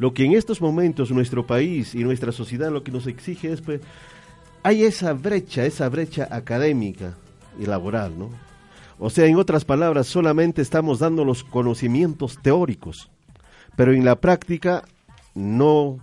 [0.00, 3.60] Lo que en estos momentos nuestro país y nuestra sociedad lo que nos exige es,
[3.60, 3.82] pues,
[4.62, 7.18] hay esa brecha, esa brecha académica
[7.58, 8.30] y laboral, ¿no?
[8.98, 13.10] O sea, en otras palabras, solamente estamos dando los conocimientos teóricos,
[13.76, 14.84] pero en la práctica
[15.34, 15.98] no,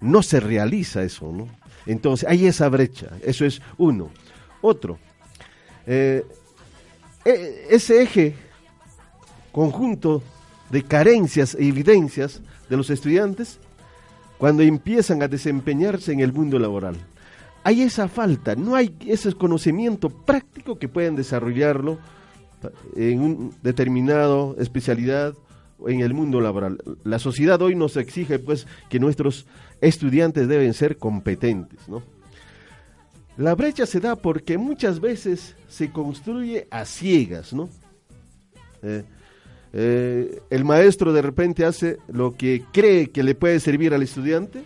[0.00, 1.48] no se realiza eso, ¿no?
[1.84, 4.10] Entonces, hay esa brecha, eso es uno.
[4.60, 5.00] Otro,
[5.84, 6.24] eh,
[7.24, 8.36] e- ese eje
[9.50, 10.22] conjunto
[10.70, 12.40] de carencias e evidencias
[12.72, 13.58] de los estudiantes
[14.38, 16.96] cuando empiezan a desempeñarse en el mundo laboral.
[17.64, 21.98] Hay esa falta, no hay ese conocimiento práctico que pueden desarrollarlo
[22.96, 25.34] en un determinado especialidad
[25.86, 26.78] en el mundo laboral.
[27.04, 29.46] La sociedad hoy nos exige pues que nuestros
[29.82, 32.02] estudiantes deben ser competentes, ¿no?
[33.36, 37.68] La brecha se da porque muchas veces se construye a ciegas, ¿no?
[38.82, 39.04] Eh,
[39.72, 44.64] eh, el maestro de repente hace lo que cree que le puede servir al estudiante,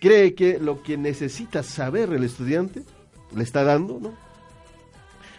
[0.00, 2.82] cree que lo que necesita saber el estudiante
[3.34, 4.14] le está dando, ¿no?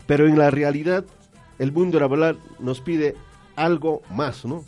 [0.05, 1.05] Pero en la realidad
[1.57, 3.15] el mundo laboral nos pide
[3.55, 4.63] algo más, ¿no?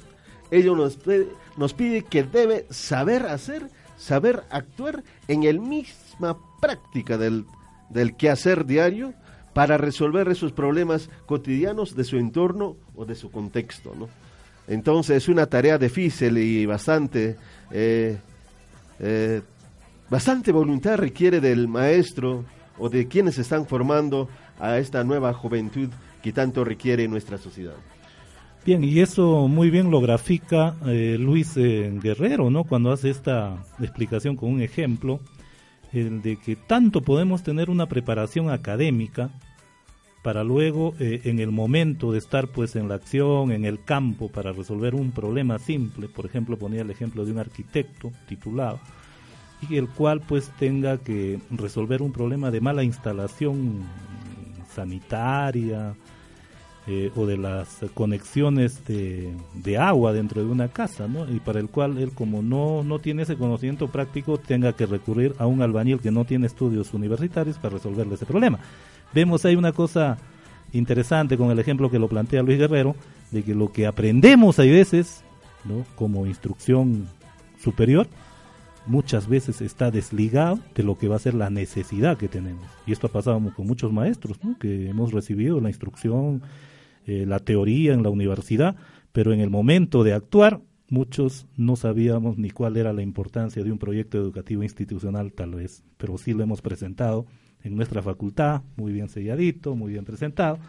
[0.50, 1.28] Ello nos pide,
[1.58, 7.46] nos pide que debe saber hacer, saber actuar en el misma práctica del,
[7.90, 9.14] del quehacer diario
[9.56, 14.10] para resolver esos problemas cotidianos de su entorno o de su contexto, ¿no?
[14.68, 17.38] Entonces es una tarea difícil y bastante,
[17.72, 18.18] eh,
[19.00, 19.42] eh,
[20.10, 22.44] bastante voluntad requiere del maestro
[22.78, 24.28] o de quienes están formando
[24.60, 25.88] a esta nueva juventud
[26.22, 27.76] que tanto requiere nuestra sociedad.
[28.66, 32.66] Bien, y eso muy bien lo grafica eh, Luis Guerrero, ¿no?
[32.66, 35.22] Cuando hace esta explicación con un ejemplo,
[35.96, 39.30] el de que tanto podemos tener una preparación académica
[40.26, 44.28] para luego, eh, en el momento de estar pues en la acción, en el campo,
[44.28, 48.80] para resolver un problema simple, por ejemplo, ponía el ejemplo de un arquitecto titulado,
[49.70, 53.84] y el cual pues tenga que resolver un problema de mala instalación
[54.74, 55.96] sanitaria,
[56.88, 61.28] eh, o de las conexiones de, agua dentro de una casa, ¿no?
[61.28, 65.34] Y para el cual él como no, no tiene ese conocimiento práctico tenga que recurrir
[65.40, 68.60] a un albañil que no tiene estudios universitarios para resolverle ese problema.
[69.16, 70.18] Vemos ahí una cosa
[70.74, 72.96] interesante con el ejemplo que lo plantea Luis Guerrero,
[73.32, 75.24] de que lo que aprendemos hay veces,
[75.64, 75.86] ¿no?
[75.96, 77.08] como instrucción
[77.60, 78.08] superior,
[78.86, 82.66] muchas veces está desligado de lo que va a ser la necesidad que tenemos.
[82.86, 86.44] Y esto ha pasado con muchos maestros, que hemos recibido la instrucción,
[87.06, 88.76] eh, la teoría en la universidad,
[89.12, 93.72] pero en el momento de actuar, muchos no sabíamos ni cuál era la importancia de
[93.72, 97.26] un proyecto educativo institucional, tal vez, pero sí lo hemos presentado
[97.64, 100.60] en nuestra facultad, muy bien selladito, muy bien presentado.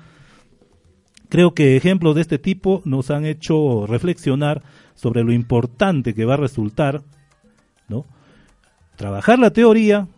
[1.28, 4.62] Creo que ejemplos de este tipo nos han hecho reflexionar
[4.94, 7.02] sobre lo importante que va a resultar,
[7.88, 8.06] ¿no?
[8.96, 10.08] Trabajar la teoría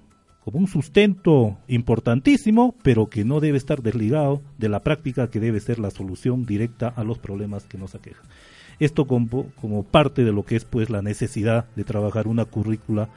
[0.50, 5.60] como un sustento importantísimo, pero que no debe estar desligado de la práctica que debe
[5.60, 8.24] ser la solución directa a los problemas que nos aquejan.
[8.80, 13.08] Esto como, como parte de lo que es pues la necesidad de trabajar una currícula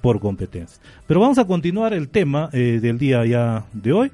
[0.00, 0.80] por competencia.
[1.06, 4.12] Pero vamos a continuar el tema eh, del día ya de hoy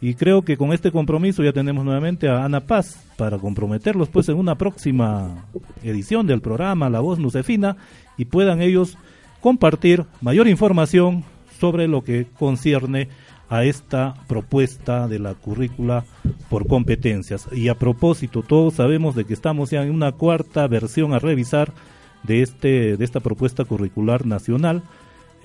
[0.00, 4.28] y creo que con este compromiso ya tenemos nuevamente a Ana Paz para comprometerlos pues
[4.28, 5.46] en una próxima
[5.82, 7.76] edición del programa La Voz Lucefina
[8.16, 8.96] y puedan ellos
[9.40, 11.24] compartir mayor información
[11.58, 13.08] sobre lo que concierne
[13.48, 16.04] a esta propuesta de la currícula
[16.48, 17.48] por competencias.
[17.52, 21.72] Y a propósito, todos sabemos de que estamos ya en una cuarta versión a revisar
[22.24, 24.82] de este de esta propuesta curricular nacional,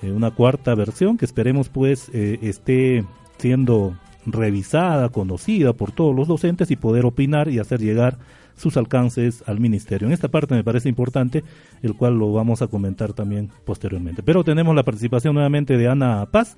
[0.02, 3.04] eh, una cuarta versión que esperemos pues eh, esté
[3.38, 3.94] siendo
[4.26, 8.18] revisada, conocida por todos los docentes y poder opinar y hacer llegar
[8.56, 10.06] sus alcances al ministerio.
[10.06, 11.44] En esta parte me parece importante,
[11.82, 14.22] el cual lo vamos a comentar también posteriormente.
[14.22, 16.56] Pero tenemos la participación nuevamente de Ana Paz.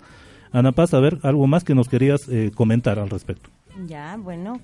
[0.52, 3.50] Ana Paz, a ver, algo más que nos querías eh, comentar al respecto.
[3.86, 4.60] Ya, bueno,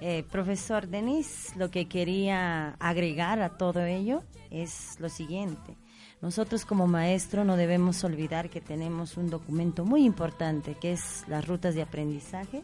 [0.00, 5.76] eh, profesor Denis, lo que quería agregar a todo ello es lo siguiente.
[6.20, 11.46] Nosotros como maestro no debemos olvidar que tenemos un documento muy importante que es las
[11.46, 12.62] rutas de aprendizaje,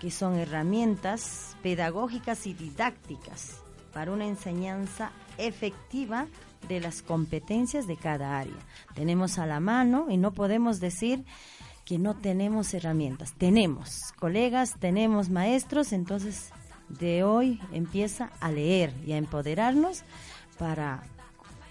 [0.00, 3.60] que son herramientas pedagógicas y didácticas
[3.92, 6.26] para una enseñanza efectiva
[6.68, 8.56] de las competencias de cada área.
[8.94, 11.24] Tenemos a la mano y no podemos decir
[11.84, 13.34] que no tenemos herramientas.
[13.36, 16.50] Tenemos colegas, tenemos maestros, entonces
[16.88, 20.02] de hoy empieza a leer y a empoderarnos
[20.58, 21.02] para,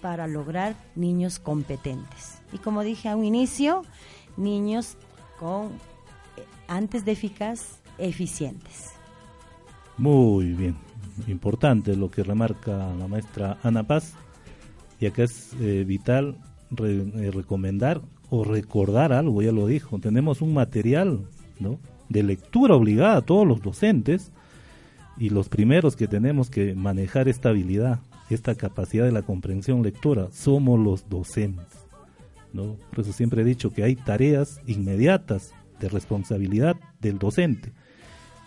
[0.01, 2.41] para lograr niños competentes.
[2.53, 3.83] Y como dije a un inicio,
[4.37, 4.97] niños
[5.39, 5.67] con,
[6.37, 8.93] eh, antes de eficaz, eficientes.
[9.97, 10.75] Muy bien,
[11.27, 14.15] importante lo que remarca la maestra Ana Paz,
[14.99, 16.37] y acá es eh, vital
[16.77, 21.27] eh, recomendar o recordar algo, ya lo dijo, tenemos un material
[21.59, 21.79] ¿no?
[22.09, 24.31] de lectura obligada a todos los docentes
[25.17, 30.29] y los primeros que tenemos que manejar esta habilidad, esta capacidad de la comprensión lectora,
[30.31, 31.87] somos los docentes.
[32.53, 32.77] ¿no?
[32.91, 37.73] Por eso siempre he dicho que hay tareas inmediatas de responsabilidad del docente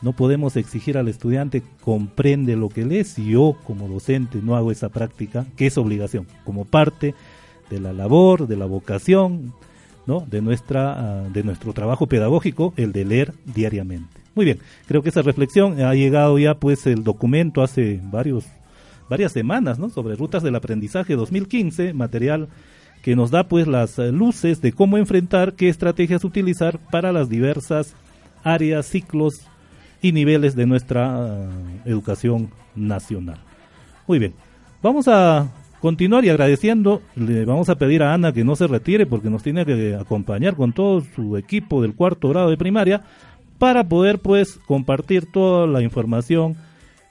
[0.03, 4.73] no podemos exigir al estudiante comprende lo que lee si yo como docente no hago
[4.73, 7.15] esa práctica, que es obligación, como parte
[7.71, 9.55] de la labor, de la vocación,
[10.07, 10.21] ¿no?
[10.29, 14.21] de, nuestra, ah, de nuestro trabajo pedagógico, el de leer diariamente.
[14.35, 18.45] Muy bien, creo que esa reflexión ha llegado ya pues el documento hace varios,
[19.09, 19.89] varias semanas ¿no?
[19.89, 22.49] sobre rutas del aprendizaje 2015, material
[23.03, 27.95] que nos da pues las luces de cómo enfrentar, qué estrategias utilizar para las diversas
[28.45, 29.47] áreas, ciclos
[30.03, 31.49] y niveles de nuestra eh,
[31.87, 33.39] educación nacional.
[34.07, 34.35] Muy bien,
[34.83, 35.49] vamos a
[35.81, 39.43] continuar y agradeciendo, le vamos a pedir a Ana que no se retire porque nos
[39.43, 43.03] tiene que acompañar con todo su equipo del cuarto grado de primaria
[43.59, 46.57] para poder pues compartir toda la información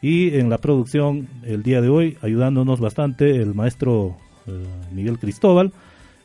[0.01, 4.17] y en la producción el día de hoy ayudándonos bastante el maestro
[4.47, 5.71] eh, Miguel Cristóbal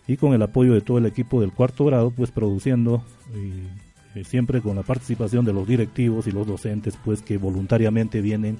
[0.08, 3.02] y con el apoyo de todo el equipo del cuarto grado pues produciendo
[4.16, 8.58] eh, siempre con la participación de los directivos y los docentes, pues que voluntariamente vienen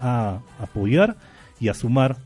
[0.00, 1.16] a apoyar
[1.58, 2.18] y a sumar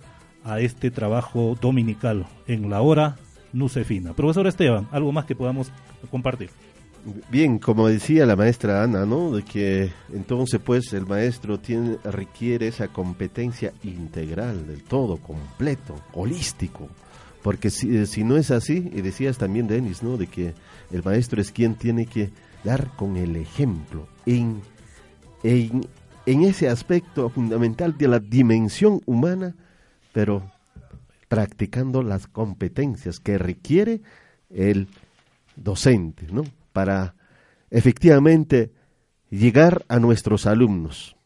[0.44, 3.16] a este trabajo dominical en la hora
[3.52, 4.12] Nucefina.
[4.12, 5.70] Profesor Esteban, algo más que podamos
[6.10, 6.50] compartir.
[7.30, 9.30] Bien, como decía la maestra Ana, ¿no?
[9.30, 16.88] De que entonces pues el maestro tiene, requiere esa competencia integral, del todo, completo, holístico.
[17.42, 20.16] Porque si, si no es así, y decías también, Denis, ¿no?
[20.16, 20.54] De que
[20.90, 22.30] el maestro es quien tiene que
[22.64, 24.62] dar con el ejemplo en,
[25.42, 29.54] en, ese aspecto fundamental de la dimensión humana,
[30.12, 30.50] pero
[31.28, 34.00] practicando las competencias que requiere
[34.50, 34.88] el
[35.56, 36.44] docente, ¿no?
[36.72, 37.14] Para
[37.70, 38.72] efectivamente
[39.30, 41.16] llegar a nuestros alumnos.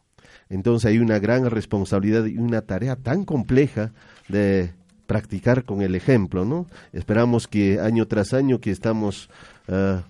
[0.49, 3.91] Entonces hay una gran responsabilidad y una tarea tan compleja
[4.27, 4.73] de
[5.05, 6.67] practicar con el ejemplo, ¿no?
[6.91, 9.29] Esperamos que año tras año que estamos
[9.67, 10.01] uh,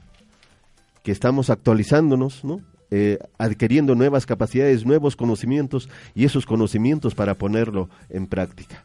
[1.03, 2.61] que estamos actualizándonos, ¿no?
[2.91, 8.83] eh, adquiriendo nuevas capacidades, nuevos conocimientos y esos conocimientos para ponerlo en práctica.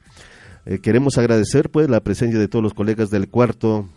[0.67, 3.89] Eh, queremos agradecer pues la presencia de todos los colegas del cuarto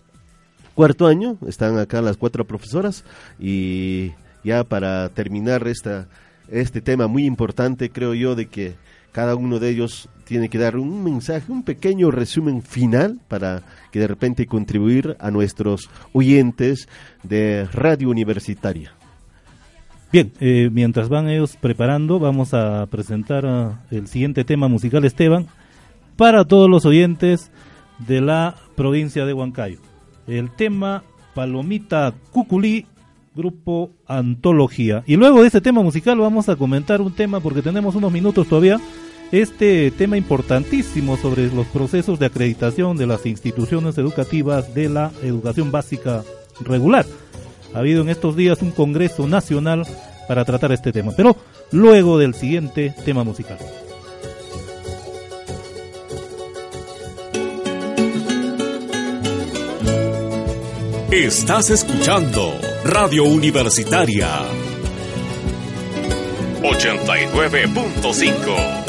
[0.76, 3.04] cuarto año, están acá las cuatro profesoras
[3.40, 4.12] y
[4.44, 6.08] ya para terminar esta,
[6.50, 8.76] este tema muy importante, creo yo, de que
[9.18, 14.00] cada uno de ellos tiene que dar un mensaje, un pequeño resumen final para que
[14.00, 16.88] de repente contribuir a nuestros oyentes
[17.24, 18.94] de Radio Universitaria.
[20.12, 25.48] Bien, eh, mientras van ellos preparando, vamos a presentar ah, el siguiente tema musical, Esteban,
[26.16, 27.50] para todos los oyentes
[27.98, 29.80] de la provincia de Huancayo.
[30.28, 31.04] El tema
[31.34, 32.86] Palomita Cuculí,
[33.34, 35.04] grupo Antología.
[35.08, 38.48] Y luego de este tema musical vamos a comentar un tema, porque tenemos unos minutos
[38.48, 38.80] todavía,
[39.32, 45.72] este tema importantísimo sobre los procesos de acreditación de las instituciones educativas de la educación
[45.72, 46.24] básica
[46.62, 47.06] regular.
[47.74, 49.84] Ha habido en estos días un congreso nacional
[50.28, 51.36] para tratar este tema, pero
[51.72, 53.58] luego del siguiente tema musical.
[61.12, 62.54] Estás escuchando
[62.84, 64.28] Radio Universitaria.
[66.62, 68.87] 89.5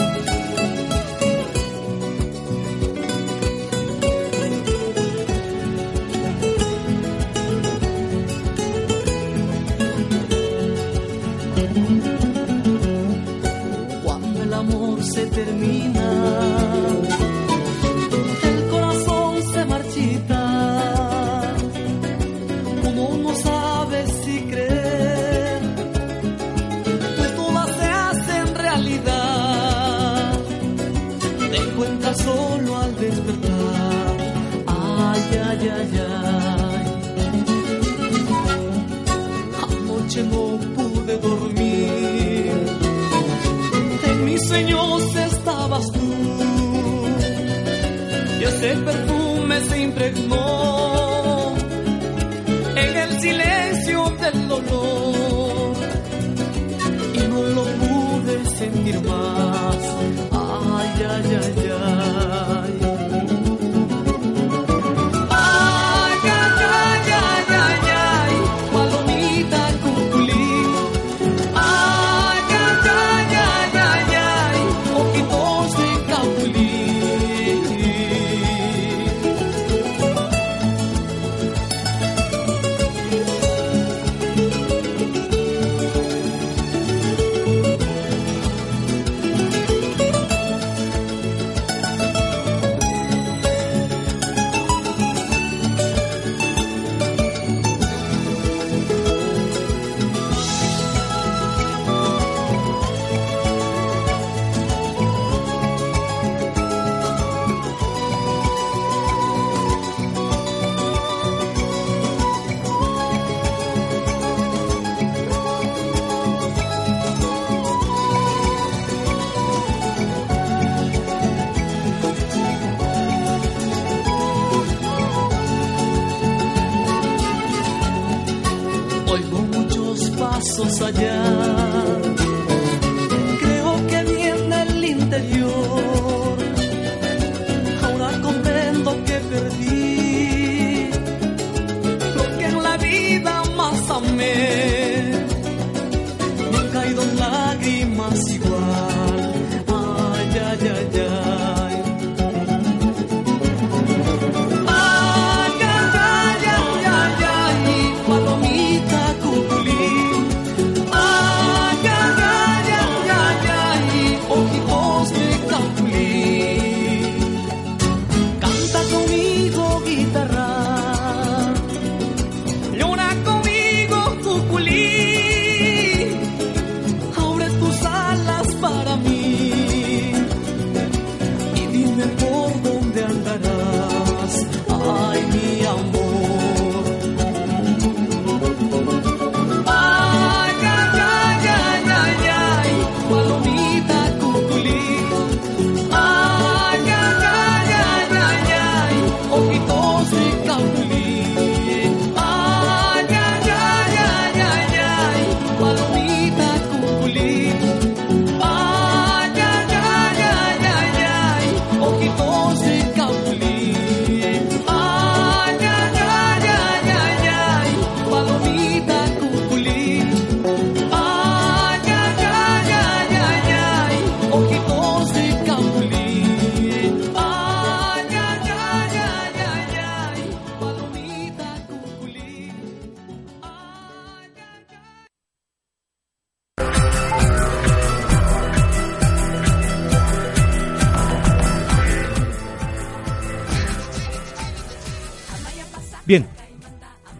[49.98, 50.87] impregnou.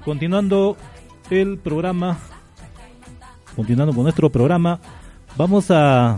[0.08, 0.74] Continuando
[1.28, 2.16] el programa,
[3.54, 4.80] continuando con nuestro programa,
[5.36, 6.16] vamos a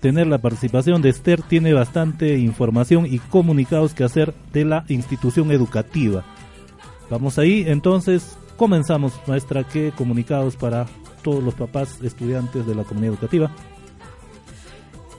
[0.00, 5.50] tener la participación de Esther, tiene bastante información y comunicados que hacer de la institución
[5.52, 6.22] educativa.
[7.08, 10.84] Vamos ahí, entonces comenzamos, maestra, ¿qué comunicados para
[11.22, 13.50] todos los papás estudiantes de la comunidad educativa?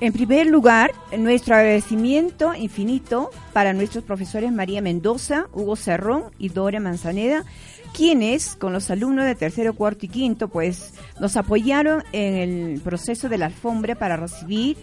[0.01, 6.79] En primer lugar, nuestro agradecimiento infinito para nuestros profesores María Mendoza, Hugo Cerrón y Dora
[6.79, 7.45] Manzaneda,
[7.93, 13.29] quienes con los alumnos de tercero, cuarto y quinto, pues nos apoyaron en el proceso
[13.29, 14.75] de la alfombra para recibir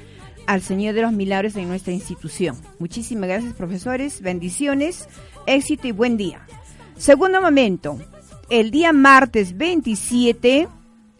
[0.46, 2.56] al Señor de los Milagros en nuestra institución.
[2.78, 5.08] Muchísimas gracias, profesores, bendiciones,
[5.46, 6.46] éxito y buen día.
[6.96, 7.98] Segundo momento,
[8.50, 10.68] el día martes 27,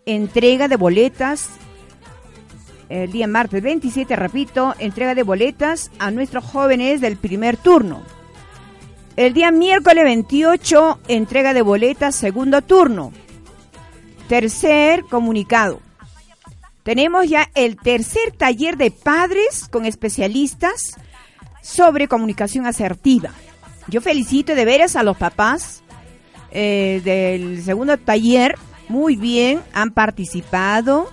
[0.06, 1.50] entrega de boletas
[2.88, 8.02] el día martes 27, repito, entrega de boletas a nuestros jóvenes del primer turno.
[9.16, 13.12] El día miércoles 28, entrega de boletas segundo turno.
[14.28, 15.80] Tercer comunicado.
[16.82, 20.96] Tenemos ya el tercer taller de padres con especialistas
[21.62, 23.30] sobre comunicación asertiva.
[23.88, 25.82] Yo felicito de veras a los papás
[26.50, 28.54] eh, del segundo taller.
[28.88, 31.10] Muy bien, han participado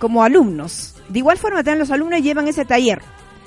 [0.00, 0.94] como alumnos.
[1.08, 3.00] De igual forma, también los alumnos llevan ese taller.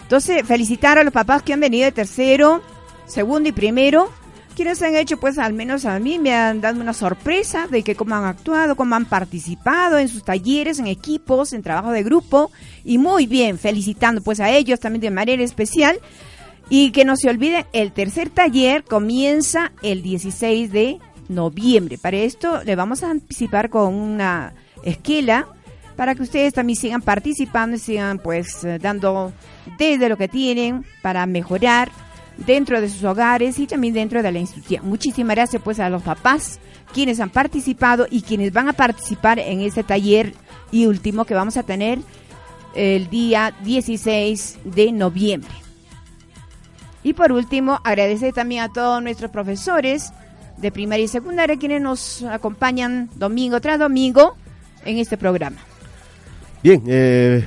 [0.04, 2.62] Entonces, felicitar a los papás que han venido de tercero,
[3.08, 4.10] segundo y primero,
[4.56, 7.95] quienes han hecho, pues al menos a mí me han dado una sorpresa de que
[7.95, 12.51] cómo han actuado, cómo han participado en sus talleres, en equipos, en trabajo de grupo,
[12.86, 15.99] y muy bien, felicitando pues a ellos también de manera especial.
[16.70, 21.97] Y que no se olviden, el tercer taller comienza el 16 de noviembre.
[21.97, 25.47] Para esto le vamos a anticipar con una esquela
[25.95, 29.31] para que ustedes también sigan participando y sigan pues eh, dando
[29.77, 31.91] desde lo que tienen para mejorar
[32.37, 34.87] dentro de sus hogares y también dentro de la institución.
[34.87, 36.59] Muchísimas gracias pues a los papás
[36.93, 40.33] quienes han participado y quienes van a participar en este taller
[40.71, 41.99] y último que vamos a tener
[42.75, 45.53] el día 16 de noviembre.
[47.03, 50.13] Y por último, agradecer también a todos nuestros profesores
[50.57, 54.37] de primaria y secundaria quienes nos acompañan domingo tras domingo
[54.85, 55.57] en este programa.
[56.64, 57.43] Bien, eh,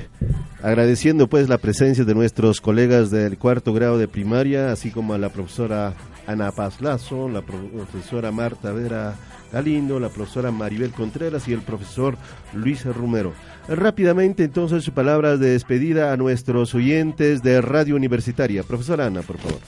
[0.62, 5.18] agradeciendo pues la presencia de nuestros colegas del cuarto grado de primaria, así como a
[5.18, 5.94] la profesora
[6.26, 9.14] Ana Paz Lazo, la profesora Marta Vera
[9.50, 12.18] Galindo, la profesora Maribel Contreras y el profesor
[12.52, 13.32] Luis Romero.
[13.68, 18.64] Rápidamente entonces palabras de despedida a nuestros oyentes de Radio Universitaria.
[18.64, 19.60] Profesora Ana, por favor.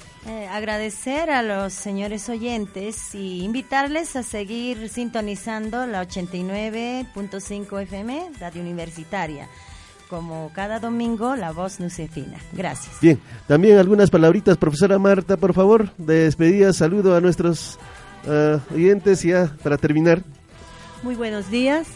[0.50, 9.48] Agradecer a los señores oyentes y invitarles a seguir sintonizando la 89.5 FM, Radio Universitaria
[10.08, 12.38] como cada domingo, la voz fina.
[12.52, 13.00] Gracias.
[13.00, 17.78] Bien, también algunas palabritas, profesora Marta, por favor, de despedida, saludo a nuestros
[18.26, 20.22] uh, oyentes ya para terminar.
[21.02, 21.86] Muy buenos días.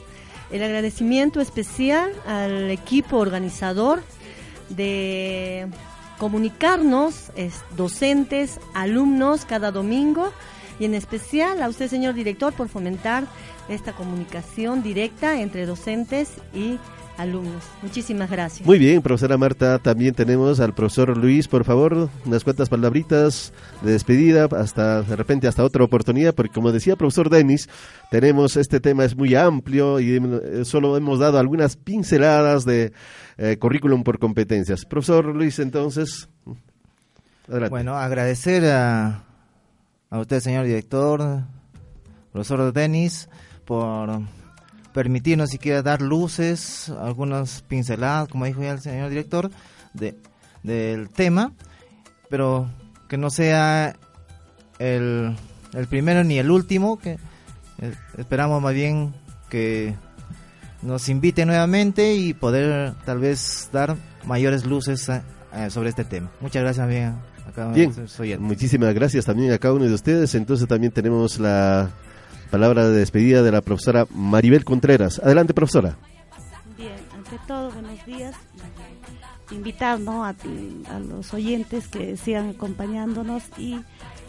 [0.51, 4.03] El agradecimiento especial al equipo organizador
[4.69, 5.67] de
[6.23, 7.33] comunicarnos,
[7.77, 10.33] docentes, alumnos, cada domingo
[10.79, 13.25] y en especial a usted, señor director, por fomentar
[13.69, 16.79] esta comunicación directa entre docentes y
[17.19, 17.65] alumnos.
[17.83, 18.65] Muchísimas gracias.
[18.65, 19.81] Muy bien, profesora Marta.
[19.81, 23.53] También tenemos al profesor Luis, por favor, unas cuantas palabritas
[23.83, 27.69] de despedida, hasta de repente hasta otra oportunidad, porque como decía profesor Denis,
[28.13, 32.93] tenemos este tema es muy amplio y eh, solo hemos dado algunas pinceladas de
[33.43, 34.85] eh, currículum por competencias.
[34.85, 36.29] Profesor Luis, entonces.
[37.71, 39.25] Bueno, agradecer a,
[40.11, 41.43] a usted, señor director,
[42.31, 43.29] profesor Denis,
[43.65, 44.21] por
[44.95, 49.51] permitirnos siquiera dar luces, algunas pinceladas, como dijo ya el señor director,
[49.93, 50.17] de,
[50.63, 51.53] del tema,
[52.31, 52.71] pero
[53.09, 53.97] que no sea
[54.79, 55.37] el,
[55.73, 57.19] el primero ni el último, que
[57.81, 59.15] eh, esperamos más bien
[59.51, 59.97] que
[60.83, 65.23] nos invite nuevamente y poder tal vez dar mayores luces eh,
[65.55, 66.31] eh, sobre este tema.
[66.41, 70.35] Muchas gracias bien a muchísimas gracias también a cada uno de ustedes.
[70.35, 71.91] Entonces también tenemos la
[72.51, 75.19] Palabra de despedida de la profesora Maribel Contreras.
[75.19, 75.97] Adelante, profesora.
[76.77, 78.35] Bien, ante todo, buenos días.
[79.51, 83.81] Invitar a, los oyentes que sigan acompañándonos y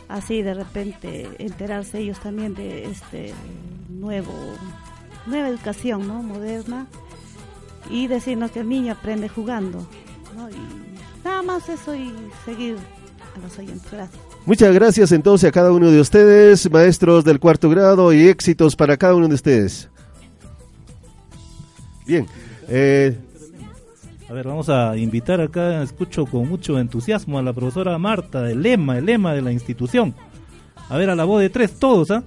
[0.07, 3.33] así de repente enterarse ellos también de este
[3.89, 4.33] nuevo
[5.25, 6.87] nueva educación no moderna
[7.89, 9.85] y decirnos que el niño aprende jugando
[10.51, 12.13] y nada más eso y
[12.45, 12.77] seguir
[13.35, 17.69] a los oyentes gracias Muchas gracias entonces a cada uno de ustedes, maestros del cuarto
[17.69, 19.89] grado, y éxitos para cada uno de ustedes.
[22.05, 22.27] Bien.
[22.67, 23.17] Eh,
[24.29, 28.61] a ver, vamos a invitar acá, escucho con mucho entusiasmo a la profesora Marta, el
[28.61, 30.13] lema, el lema de la institución.
[30.89, 32.23] A ver, a la voz de tres, todos, ¿ah?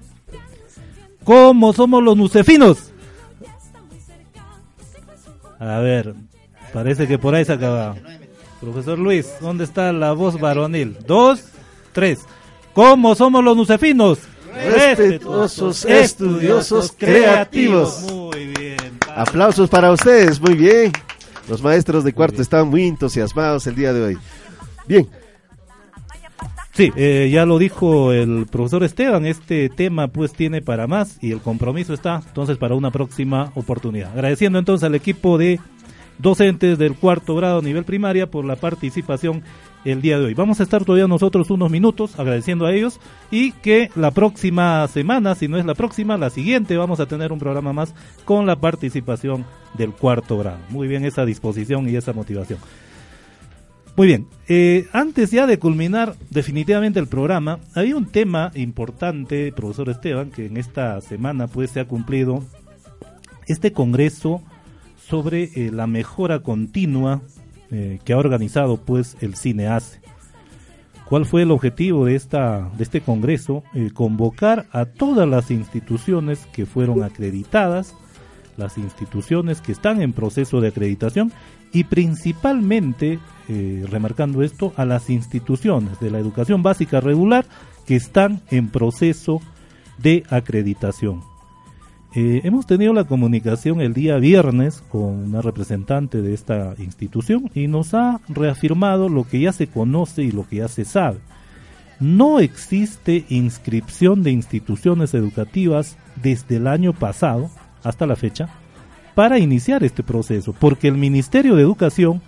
[1.26, 2.92] ¿Cómo somos los nucefinos?
[5.58, 6.14] A ver,
[6.72, 7.96] parece que por ahí se acaba.
[8.60, 10.96] Profesor Luis, ¿dónde está la voz varonil?
[11.04, 11.42] Dos,
[11.92, 12.20] tres.
[12.72, 14.20] ¿Cómo somos los nucefinos?
[14.54, 18.02] Respetuosos, estudiosos, creativos.
[18.02, 18.98] Muy bien.
[19.12, 20.92] Aplausos para ustedes, muy bien.
[21.48, 24.18] Los maestros de cuarto están muy entusiasmados el día de hoy.
[24.86, 25.08] Bien.
[26.76, 31.32] Sí, eh, ya lo dijo el profesor Esteban, este tema pues tiene para más y
[31.32, 34.12] el compromiso está entonces para una próxima oportunidad.
[34.12, 35.58] Agradeciendo entonces al equipo de
[36.18, 39.42] docentes del cuarto grado a nivel primaria por la participación
[39.86, 40.34] el día de hoy.
[40.34, 43.00] Vamos a estar todavía nosotros unos minutos agradeciendo a ellos
[43.30, 47.32] y que la próxima semana, si no es la próxima, la siguiente, vamos a tener
[47.32, 47.94] un programa más
[48.26, 49.46] con la participación
[49.78, 50.58] del cuarto grado.
[50.68, 52.58] Muy bien esa disposición y esa motivación.
[53.96, 59.88] Muy bien, eh, antes ya de culminar definitivamente el programa, había un tema importante, profesor
[59.88, 62.44] Esteban, que en esta semana pues se ha cumplido
[63.46, 64.42] este congreso
[65.08, 67.22] sobre eh, la mejora continua
[67.70, 70.00] eh, que ha organizado pues el CINEACE.
[71.08, 73.62] ¿Cuál fue el objetivo de, esta, de este congreso?
[73.74, 77.94] Eh, convocar a todas las instituciones que fueron acreditadas,
[78.56, 81.32] las instituciones que están en proceso de acreditación
[81.72, 87.46] y principalmente, eh, remarcando esto, a las instituciones de la educación básica regular
[87.86, 89.40] que están en proceso
[89.98, 91.22] de acreditación.
[92.14, 97.66] Eh, hemos tenido la comunicación el día viernes con una representante de esta institución y
[97.66, 101.18] nos ha reafirmado lo que ya se conoce y lo que ya se sabe.
[102.00, 107.50] No existe inscripción de instituciones educativas desde el año pasado
[107.82, 108.48] hasta la fecha
[109.14, 112.20] para iniciar este proceso, porque el Ministerio de Educación,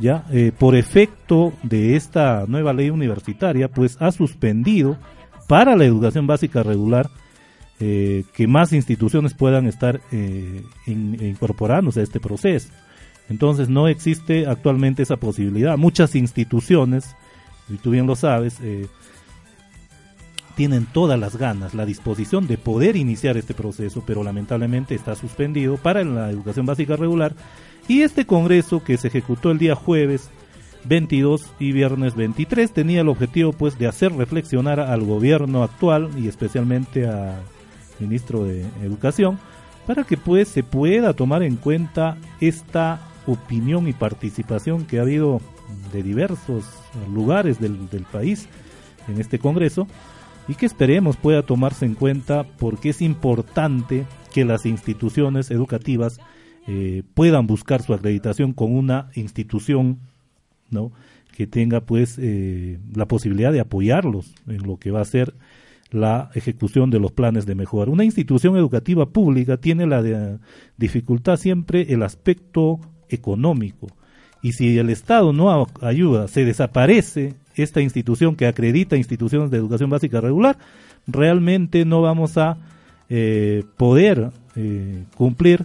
[0.00, 4.98] ya eh, por efecto de esta nueva ley universitaria, pues ha suspendido
[5.46, 7.10] para la educación básica regular
[7.82, 12.68] eh, que más instituciones puedan estar eh, incorporándose a este proceso.
[13.30, 15.78] Entonces no existe actualmente esa posibilidad.
[15.78, 17.16] Muchas instituciones,
[17.70, 18.86] y tú bien lo sabes, eh,
[20.56, 25.78] tienen todas las ganas, la disposición de poder iniciar este proceso, pero lamentablemente está suspendido
[25.78, 27.34] para la educación básica regular.
[27.90, 30.30] Y este congreso que se ejecutó el día jueves
[30.84, 36.28] 22 y viernes 23 tenía el objetivo pues de hacer reflexionar al gobierno actual y
[36.28, 37.40] especialmente a
[37.98, 39.40] ministro de Educación,
[39.88, 45.40] para que pues se pueda tomar en cuenta esta opinión y participación que ha habido
[45.92, 46.66] de diversos
[47.12, 47.76] lugares del,
[48.12, 48.46] país
[49.08, 49.88] en este Congreso
[50.46, 56.20] y que esperemos pueda tomarse en cuenta porque es importante que las instituciones educativas
[56.72, 59.98] eh, puedan buscar su acreditación con una institución
[60.70, 60.92] ¿no?
[61.36, 65.34] que tenga pues eh, la posibilidad de apoyarlos en lo que va a ser
[65.90, 67.90] la ejecución de los planes de mejora.
[67.90, 70.38] Una institución educativa pública tiene la
[70.76, 72.78] dificultad siempre el aspecto
[73.08, 73.88] económico.
[74.40, 79.90] Y si el Estado no ayuda, se desaparece esta institución que acredita instituciones de educación
[79.90, 80.56] básica regular,
[81.08, 82.58] realmente no vamos a
[83.08, 85.64] eh, poder eh, cumplir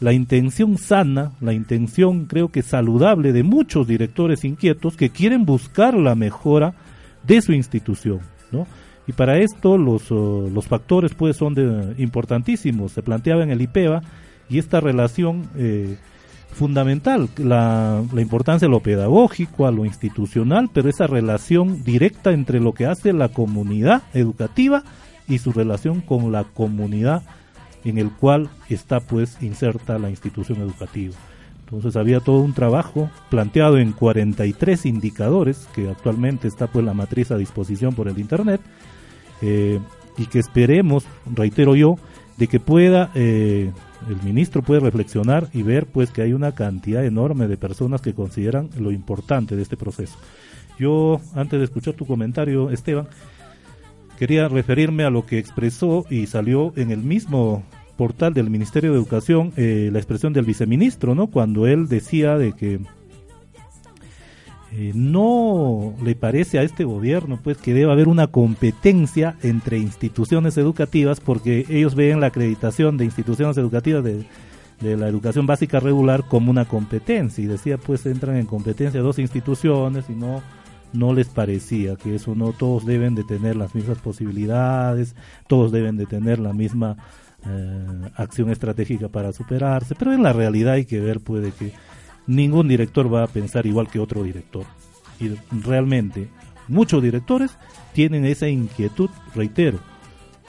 [0.00, 5.94] la intención sana, la intención creo que saludable de muchos directores inquietos que quieren buscar
[5.94, 6.74] la mejora
[7.22, 8.20] de su institución,
[8.50, 8.66] ¿no?
[9.06, 12.92] Y para esto los, oh, los factores pues son de, importantísimos.
[12.92, 14.02] Se planteaba en el IPEVA
[14.48, 15.96] y esta relación eh,
[16.52, 22.60] fundamental, la, la, importancia de lo pedagógico, a lo institucional, pero esa relación directa entre
[22.60, 24.82] lo que hace la comunidad educativa
[25.28, 27.22] y su relación con la comunidad
[27.84, 31.14] en el cual está pues inserta la institución educativa.
[31.64, 37.30] Entonces había todo un trabajo planteado en 43 indicadores que actualmente está pues la matriz
[37.30, 38.60] a disposición por el internet
[39.40, 39.78] eh,
[40.18, 41.96] y que esperemos, reitero yo,
[42.36, 43.70] de que pueda eh,
[44.08, 48.14] el ministro puede reflexionar y ver pues que hay una cantidad enorme de personas que
[48.14, 50.16] consideran lo importante de este proceso.
[50.78, 53.08] Yo, antes de escuchar tu comentario, Esteban,
[54.20, 57.62] quería referirme a lo que expresó y salió en el mismo
[57.96, 61.28] portal del Ministerio de Educación eh, la expresión del viceministro, ¿no?
[61.28, 62.80] Cuando él decía de que
[64.72, 70.58] eh, no le parece a este gobierno pues que debe haber una competencia entre instituciones
[70.58, 74.26] educativas porque ellos ven la acreditación de instituciones educativas de,
[74.82, 80.10] la educación básica regular como una competencia y decía pues entran en competencia dos instituciones
[80.10, 80.42] y no
[80.92, 85.14] no les parecía que eso no todos deben de tener las mismas posibilidades
[85.46, 86.96] todos deben de tener la misma
[87.46, 91.72] eh, acción estratégica para superarse pero en la realidad hay que ver puede que
[92.30, 94.64] ningún director va a pensar igual que otro director.
[95.18, 96.28] Y realmente
[96.68, 97.50] muchos directores
[97.92, 99.78] tienen esa inquietud, reitero,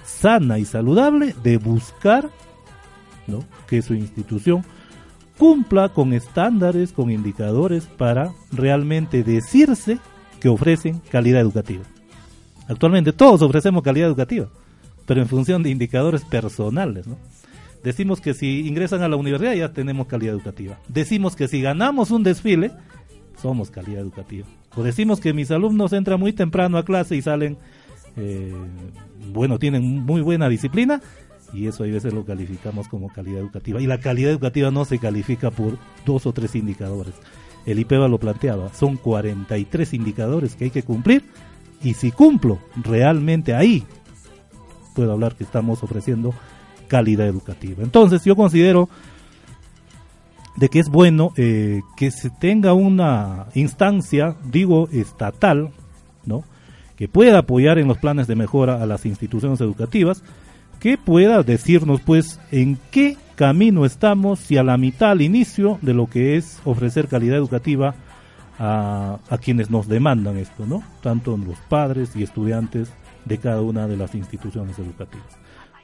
[0.05, 2.29] sana y saludable de buscar
[3.27, 3.43] ¿no?
[3.67, 4.63] que su institución
[5.37, 9.99] cumpla con estándares, con indicadores para realmente decirse
[10.41, 11.83] que ofrecen calidad educativa.
[12.67, 14.47] Actualmente todos ofrecemos calidad educativa,
[15.05, 17.07] pero en función de indicadores personales.
[17.07, 17.17] ¿no?
[17.83, 20.77] Decimos que si ingresan a la universidad ya tenemos calidad educativa.
[20.89, 22.71] Decimos que si ganamos un desfile,
[23.41, 24.47] somos calidad educativa.
[24.75, 27.57] O decimos que mis alumnos entran muy temprano a clase y salen,
[28.17, 28.53] eh,
[29.31, 31.01] bueno, tienen muy buena disciplina,
[31.53, 33.81] y eso a veces lo calificamos como calidad educativa.
[33.81, 37.13] Y la calidad educativa no se califica por dos o tres indicadores.
[37.65, 41.23] El IPEVA lo planteaba, son 43 indicadores que hay que cumplir
[41.83, 43.83] y si cumplo realmente ahí,
[44.95, 46.33] puedo hablar que estamos ofreciendo
[46.87, 47.83] calidad educativa.
[47.83, 48.89] Entonces yo considero
[50.57, 55.71] de que es bueno eh, que se tenga una instancia, digo, estatal,
[56.25, 56.43] ¿no?
[57.01, 60.23] que pueda apoyar en los planes de mejora a las instituciones educativas,
[60.79, 65.95] que pueda decirnos pues en qué camino estamos, si a la mitad, al inicio de
[65.95, 67.95] lo que es ofrecer calidad educativa
[68.59, 70.83] a, a quienes nos demandan esto, ¿no?
[71.01, 72.93] Tanto los padres y estudiantes
[73.25, 75.25] de cada una de las instituciones educativas.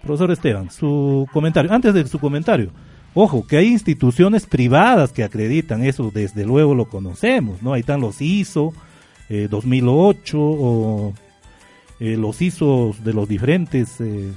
[0.04, 2.70] Profesor Esteban, su comentario, antes de su comentario,
[3.16, 7.74] ojo, que hay instituciones privadas que acreditan eso, desde luego lo conocemos, ¿no?
[7.74, 8.72] Ahí están los ISO
[9.30, 11.14] eh, 2008 o
[12.00, 14.32] eh, los ISO de los diferentes eh,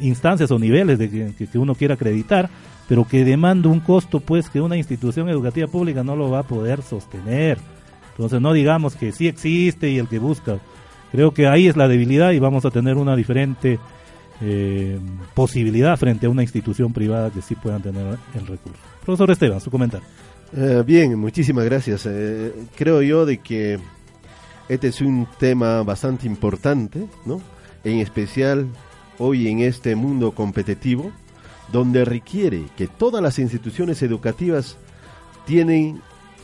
[0.00, 2.48] instancias o niveles de que, que, uno quiera acreditar,
[2.88, 6.42] pero que demanda un costo pues que una institución educativa pública no lo va a
[6.42, 7.58] poder sostener.
[8.12, 10.58] Entonces no digamos que sí existe y el que busca.
[11.12, 13.78] Creo que ahí es la debilidad y vamos a tener una diferente
[14.40, 14.98] eh,
[15.34, 18.78] posibilidad frente a una institución privada que sí puedan tener el recurso.
[19.04, 20.06] Profesor Esteban, su comentario.
[20.56, 22.06] Eh, bien, muchísimas gracias.
[22.06, 23.78] Eh, creo yo de que
[24.68, 27.40] este es un tema bastante importante, ¿no?
[27.84, 28.68] En especial
[29.18, 31.12] hoy en este mundo competitivo,
[31.72, 34.76] donde requiere que todas las instituciones educativas
[35.46, 36.00] tienen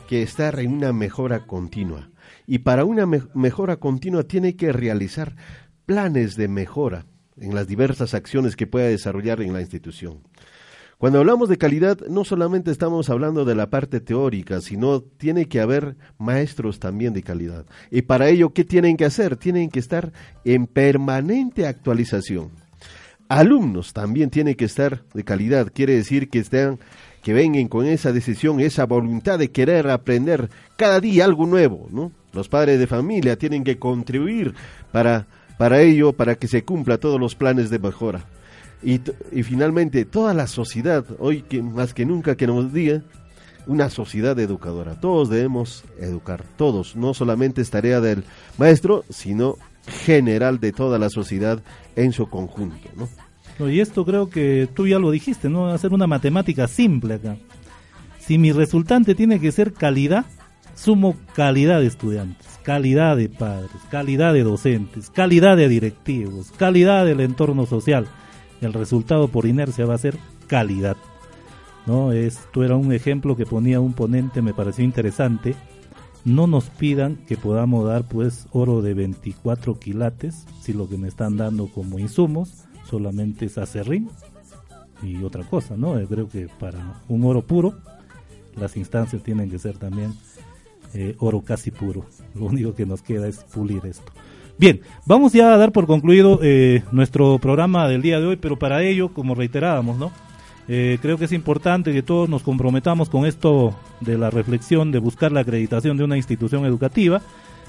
[0.08, 2.10] que estar en una mejora continua.
[2.46, 5.36] Y para una me mejora continua tiene que realizar
[5.86, 7.06] planes de mejora
[7.38, 10.20] en las diversas acciones que pueda desarrollar en la institución.
[10.98, 15.60] Cuando hablamos de calidad, no solamente estamos hablando de la parte teórica, sino tiene que
[15.60, 17.66] haber maestros también de calidad.
[17.90, 19.36] Y para ello, ¿qué tienen que hacer?
[19.36, 20.12] Tienen que estar
[20.44, 22.63] en permanente actualización
[23.28, 26.78] alumnos también tienen que estar de calidad, quiere decir que estén
[27.22, 32.12] que vengan con esa decisión, esa voluntad de querer aprender cada día algo nuevo, ¿no?
[32.34, 34.54] Los padres de familia tienen que contribuir
[34.92, 35.26] para,
[35.56, 38.26] para ello, para que se cumpla todos los planes de mejora.
[38.82, 39.00] Y,
[39.32, 43.02] y finalmente, toda la sociedad, hoy que, más que nunca que nos diga,
[43.66, 45.00] una sociedad educadora.
[45.00, 46.94] Todos debemos educar, todos.
[46.94, 48.24] No solamente es tarea del
[48.58, 51.62] maestro, sino general de toda la sociedad
[51.96, 53.08] en su conjunto, ¿no?
[53.68, 55.68] y esto creo que tú ya lo dijiste, ¿no?
[55.68, 57.36] Hacer una matemática simple acá.
[58.18, 60.26] Si mi resultante tiene que ser calidad,
[60.74, 67.20] sumo calidad de estudiantes, calidad de padres, calidad de docentes, calidad de directivos, calidad del
[67.20, 68.08] entorno social.
[68.60, 70.96] El resultado por inercia va a ser calidad.
[71.86, 72.12] ¿no?
[72.12, 75.54] Esto era un ejemplo que ponía un ponente, me pareció interesante.
[76.24, 81.08] No nos pidan que podamos dar pues oro de 24 quilates, si lo que me
[81.08, 84.08] están dando como insumos solamente es acerrín
[85.02, 85.98] y otra cosa, ¿no?
[85.98, 87.74] Eh, creo que para un oro puro,
[88.56, 90.14] las instancias tienen que ser también
[90.94, 92.06] eh, oro casi puro.
[92.34, 94.12] Lo único que nos queda es pulir esto.
[94.56, 98.58] Bien, vamos ya a dar por concluido eh, nuestro programa del día de hoy, pero
[98.58, 100.12] para ello, como reiterábamos, ¿no?
[100.68, 104.98] Eh, creo que es importante que todos nos comprometamos con esto de la reflexión de
[104.98, 107.20] buscar la acreditación de una institución educativa.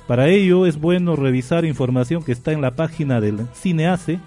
[0.07, 4.19] Para ello es bueno revisar información que está en la página del CINEACE,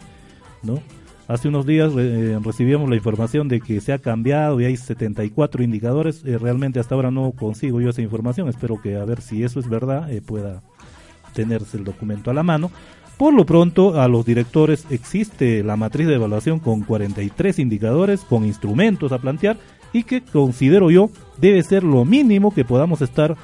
[0.63, 0.81] ¿no?
[1.29, 5.63] Hace unos días eh, recibíamos la información de que se ha cambiado y hay 74
[5.63, 6.25] indicadores.
[6.25, 8.49] Eh, realmente hasta ahora no consigo yo esa información.
[8.49, 10.63] Espero que a ver si eso es verdad eh, pueda
[11.35, 12.71] tenerse el documento a la mano.
[13.19, 18.45] Por lo pronto, a los directores existe la matriz de evaluación con 43 indicadores, con
[18.45, 19.59] instrumentos a plantear
[19.93, 23.37] y que considero yo debe ser lo mínimo que podamos estar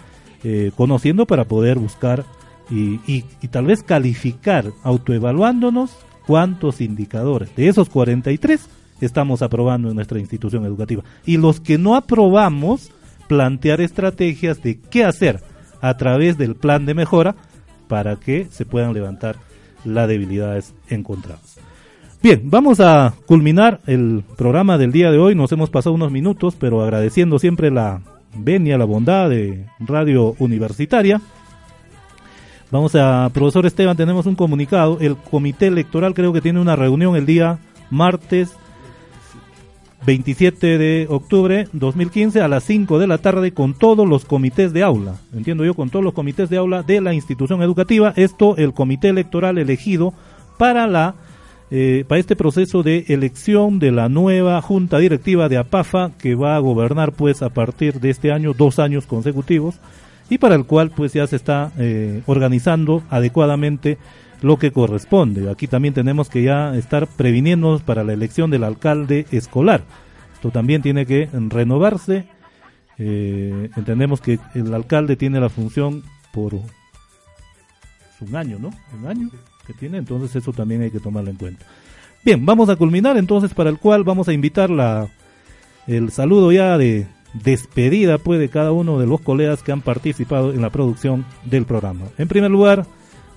[0.76, 2.24] conociendo para poder buscar
[2.70, 5.96] y, y, y tal vez calificar autoevaluándonos
[6.26, 7.55] cuántos indicadores.
[7.56, 8.68] De esos 43
[9.01, 11.02] estamos aprobando en nuestra institución educativa.
[11.24, 12.90] Y los que no aprobamos,
[13.28, 15.40] plantear estrategias de qué hacer
[15.80, 17.34] a través del plan de mejora
[17.88, 19.36] para que se puedan levantar
[19.85, 21.59] las debilidades encontradas.
[22.23, 25.35] Bien, vamos a culminar el programa del día de hoy.
[25.35, 28.01] Nos hemos pasado unos minutos, pero agradeciendo siempre la
[28.36, 31.20] venia, la bondad de Radio Universitaria
[32.74, 34.98] Vamos a, profesor Esteban, tenemos un comunicado.
[35.01, 38.56] El comité electoral creo que tiene una reunión el día martes
[40.06, 44.82] 27 de octubre 2015 a las 5 de la tarde con todos los comités de
[44.82, 45.16] aula.
[45.35, 48.12] Entiendo yo, con todos los comités de aula de la institución educativa.
[48.16, 50.12] Esto, el comité electoral elegido
[50.59, 51.14] para la
[51.70, 56.56] eh, para este proceso de elección de la nueva junta directiva de APAFA que va
[56.56, 59.76] a gobernar pues a partir de este año dos años consecutivos
[60.28, 63.98] y para el cual pues ya se está eh, organizando adecuadamente
[64.43, 65.51] lo que corresponde.
[65.51, 69.82] Aquí también tenemos que ya estar previniéndonos para la elección del alcalde escolar.
[70.35, 72.27] Esto también tiene que renovarse.
[72.98, 76.02] Eh, entendemos que el alcalde tiene la función
[76.32, 78.70] por un año, ¿no?
[78.98, 79.31] Un año
[79.66, 81.65] que tiene, entonces eso también hay que tomarlo en cuenta.
[82.24, 85.09] Bien, vamos a culminar entonces para el cual vamos a invitar la,
[85.86, 90.52] el saludo ya de despedida pues de cada uno de los colegas que han participado
[90.52, 92.06] en la producción del programa.
[92.16, 92.86] En primer lugar,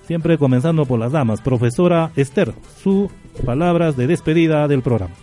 [0.08, 3.10] siempre comenzando por las damas, profesora Esther, sus
[3.44, 5.14] palabras de despedida del programa.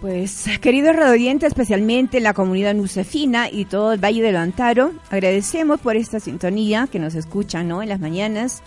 [0.00, 5.96] Pues, queridos radioyentes, especialmente la comunidad nucefina y todo el Valle del Antaro, agradecemos por
[5.96, 7.82] esta sintonía que nos escuchan ¿no?
[7.82, 8.62] en las mañanas.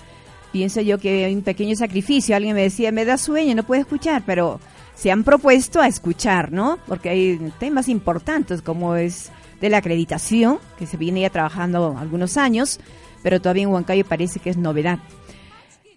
[0.52, 2.36] Pienso yo que hay un pequeño sacrificio.
[2.36, 4.60] Alguien me decía, me da sueño, no puedo escuchar, pero
[4.96, 6.78] se han propuesto a escuchar, ¿no?
[6.88, 9.32] Porque hay temas importantes como es
[9.62, 12.80] de la acreditación, que se viene ya trabajando algunos años,
[13.24, 15.00] pero todavía en Huancayo parece que es novedad.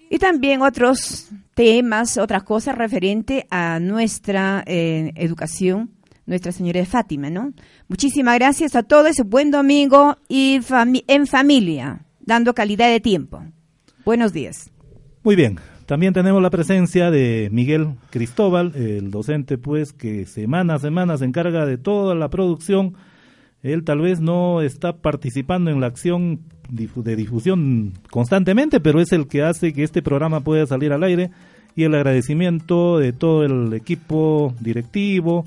[0.09, 5.91] Y también otros temas, otras cosas referente a nuestra eh, educación,
[6.27, 7.53] Nuestra Señora de Fátima, ¿no?
[7.89, 10.61] Muchísimas gracias a todos, buen domingo y
[11.07, 13.43] en familia, dando calidad de tiempo.
[14.05, 14.71] Buenos días.
[15.23, 20.79] Muy bien, también tenemos la presencia de Miguel Cristóbal, el docente pues que semana a
[20.81, 22.95] semana se encarga de toda la producción.
[23.63, 29.27] Él tal vez no está participando en la acción de difusión constantemente, pero es el
[29.29, 31.31] que hace que este programa pueda salir al aire
[31.75, 35.45] y el agradecimiento de todo el equipo directivo,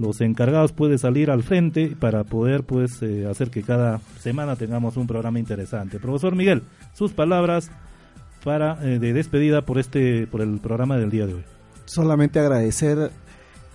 [0.00, 4.96] los encargados puede salir al frente para poder pues eh, hacer que cada semana tengamos
[4.96, 6.00] un programa interesante.
[6.00, 6.62] Profesor Miguel,
[6.94, 7.70] sus palabras
[8.42, 11.44] para eh, de despedida por este por el programa del día de hoy.
[11.84, 13.10] Solamente agradecer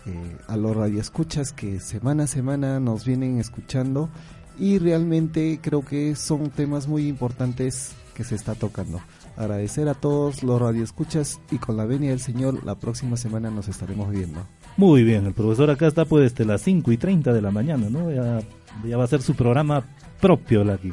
[0.07, 4.09] eh, a los radioescuchas que semana a semana nos vienen escuchando
[4.57, 9.01] y realmente creo que son temas muy importantes que se está tocando.
[9.37, 13.67] Agradecer a todos los radioescuchas y con la venia del Señor la próxima semana nos
[13.67, 14.45] estaremos viendo.
[14.77, 17.89] Muy bien, el profesor acá está pues desde las 5 y 30 de la mañana,
[17.89, 18.11] ¿no?
[18.11, 18.39] Ya,
[18.85, 19.83] ya va a ser su programa
[20.21, 20.91] propio aquí.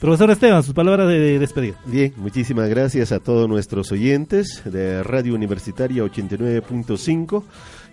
[0.00, 1.80] Profesor Esteban, sus palabras de despedida.
[1.86, 7.42] Bien, muchísimas gracias a todos nuestros oyentes de Radio Universitaria 89.5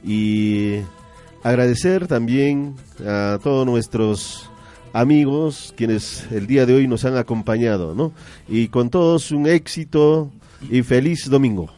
[0.03, 0.79] y
[1.43, 2.75] agradecer también
[3.07, 4.49] a todos nuestros
[4.93, 8.13] amigos quienes el día de hoy nos han acompañado, ¿no?
[8.47, 10.31] Y con todos un éxito
[10.69, 11.69] y feliz domingo.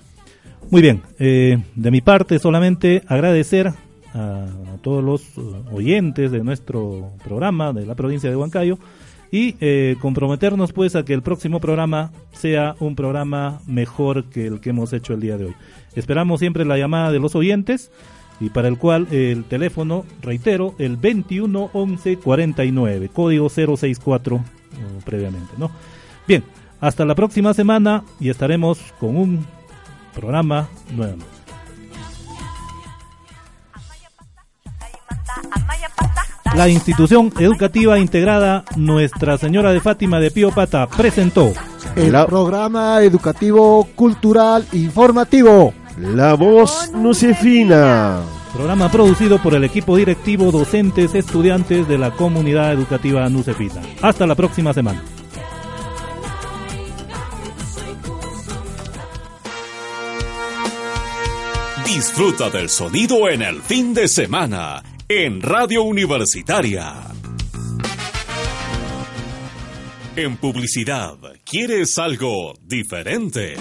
[0.70, 3.74] Muy bien, eh, de mi parte solamente agradecer
[4.14, 4.48] a,
[4.82, 5.24] todos los
[5.72, 8.78] oyentes de nuestro programa de la provincia de Huancayo
[9.32, 14.60] y eh, comprometernos pues a que el próximo programa sea un programa mejor que el
[14.60, 15.56] que hemos hecho el día de hoy.
[15.96, 17.92] Esperamos siempre la llamada de los oyentes
[18.40, 24.41] y para el cual el teléfono, reitero, el 211149, código 064 uh,
[25.03, 25.72] previamente, ¿no?
[26.28, 26.44] Bien,
[26.82, 29.45] hasta la próxima semana y estaremos con un
[30.14, 31.24] programa nuevo.
[36.56, 41.52] La institución educativa integrada Nuestra Señora de Fátima de Pío Pata presentó
[41.98, 45.74] el programa educativo cultural informativo.
[45.97, 48.22] La voz no se fina.
[48.53, 53.81] Programa producido por el equipo directivo, docentes, estudiantes de la comunidad educativa Nucefina.
[54.01, 55.01] Hasta la próxima semana.
[61.85, 66.93] Disfruta del sonido en el fin de semana en Radio Universitaria.
[70.17, 71.15] En publicidad,
[71.45, 73.55] ¿quieres algo diferente?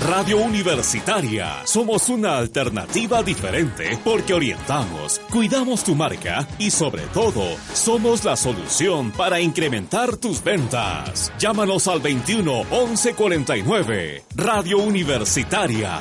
[0.00, 1.62] Radio Universitaria.
[1.64, 7.42] Somos una alternativa diferente porque orientamos, cuidamos tu marca y sobre todo,
[7.72, 11.32] somos la solución para incrementar tus ventas.
[11.38, 14.24] Llámanos al 21 11 49.
[14.36, 15.98] Radio Universitaria.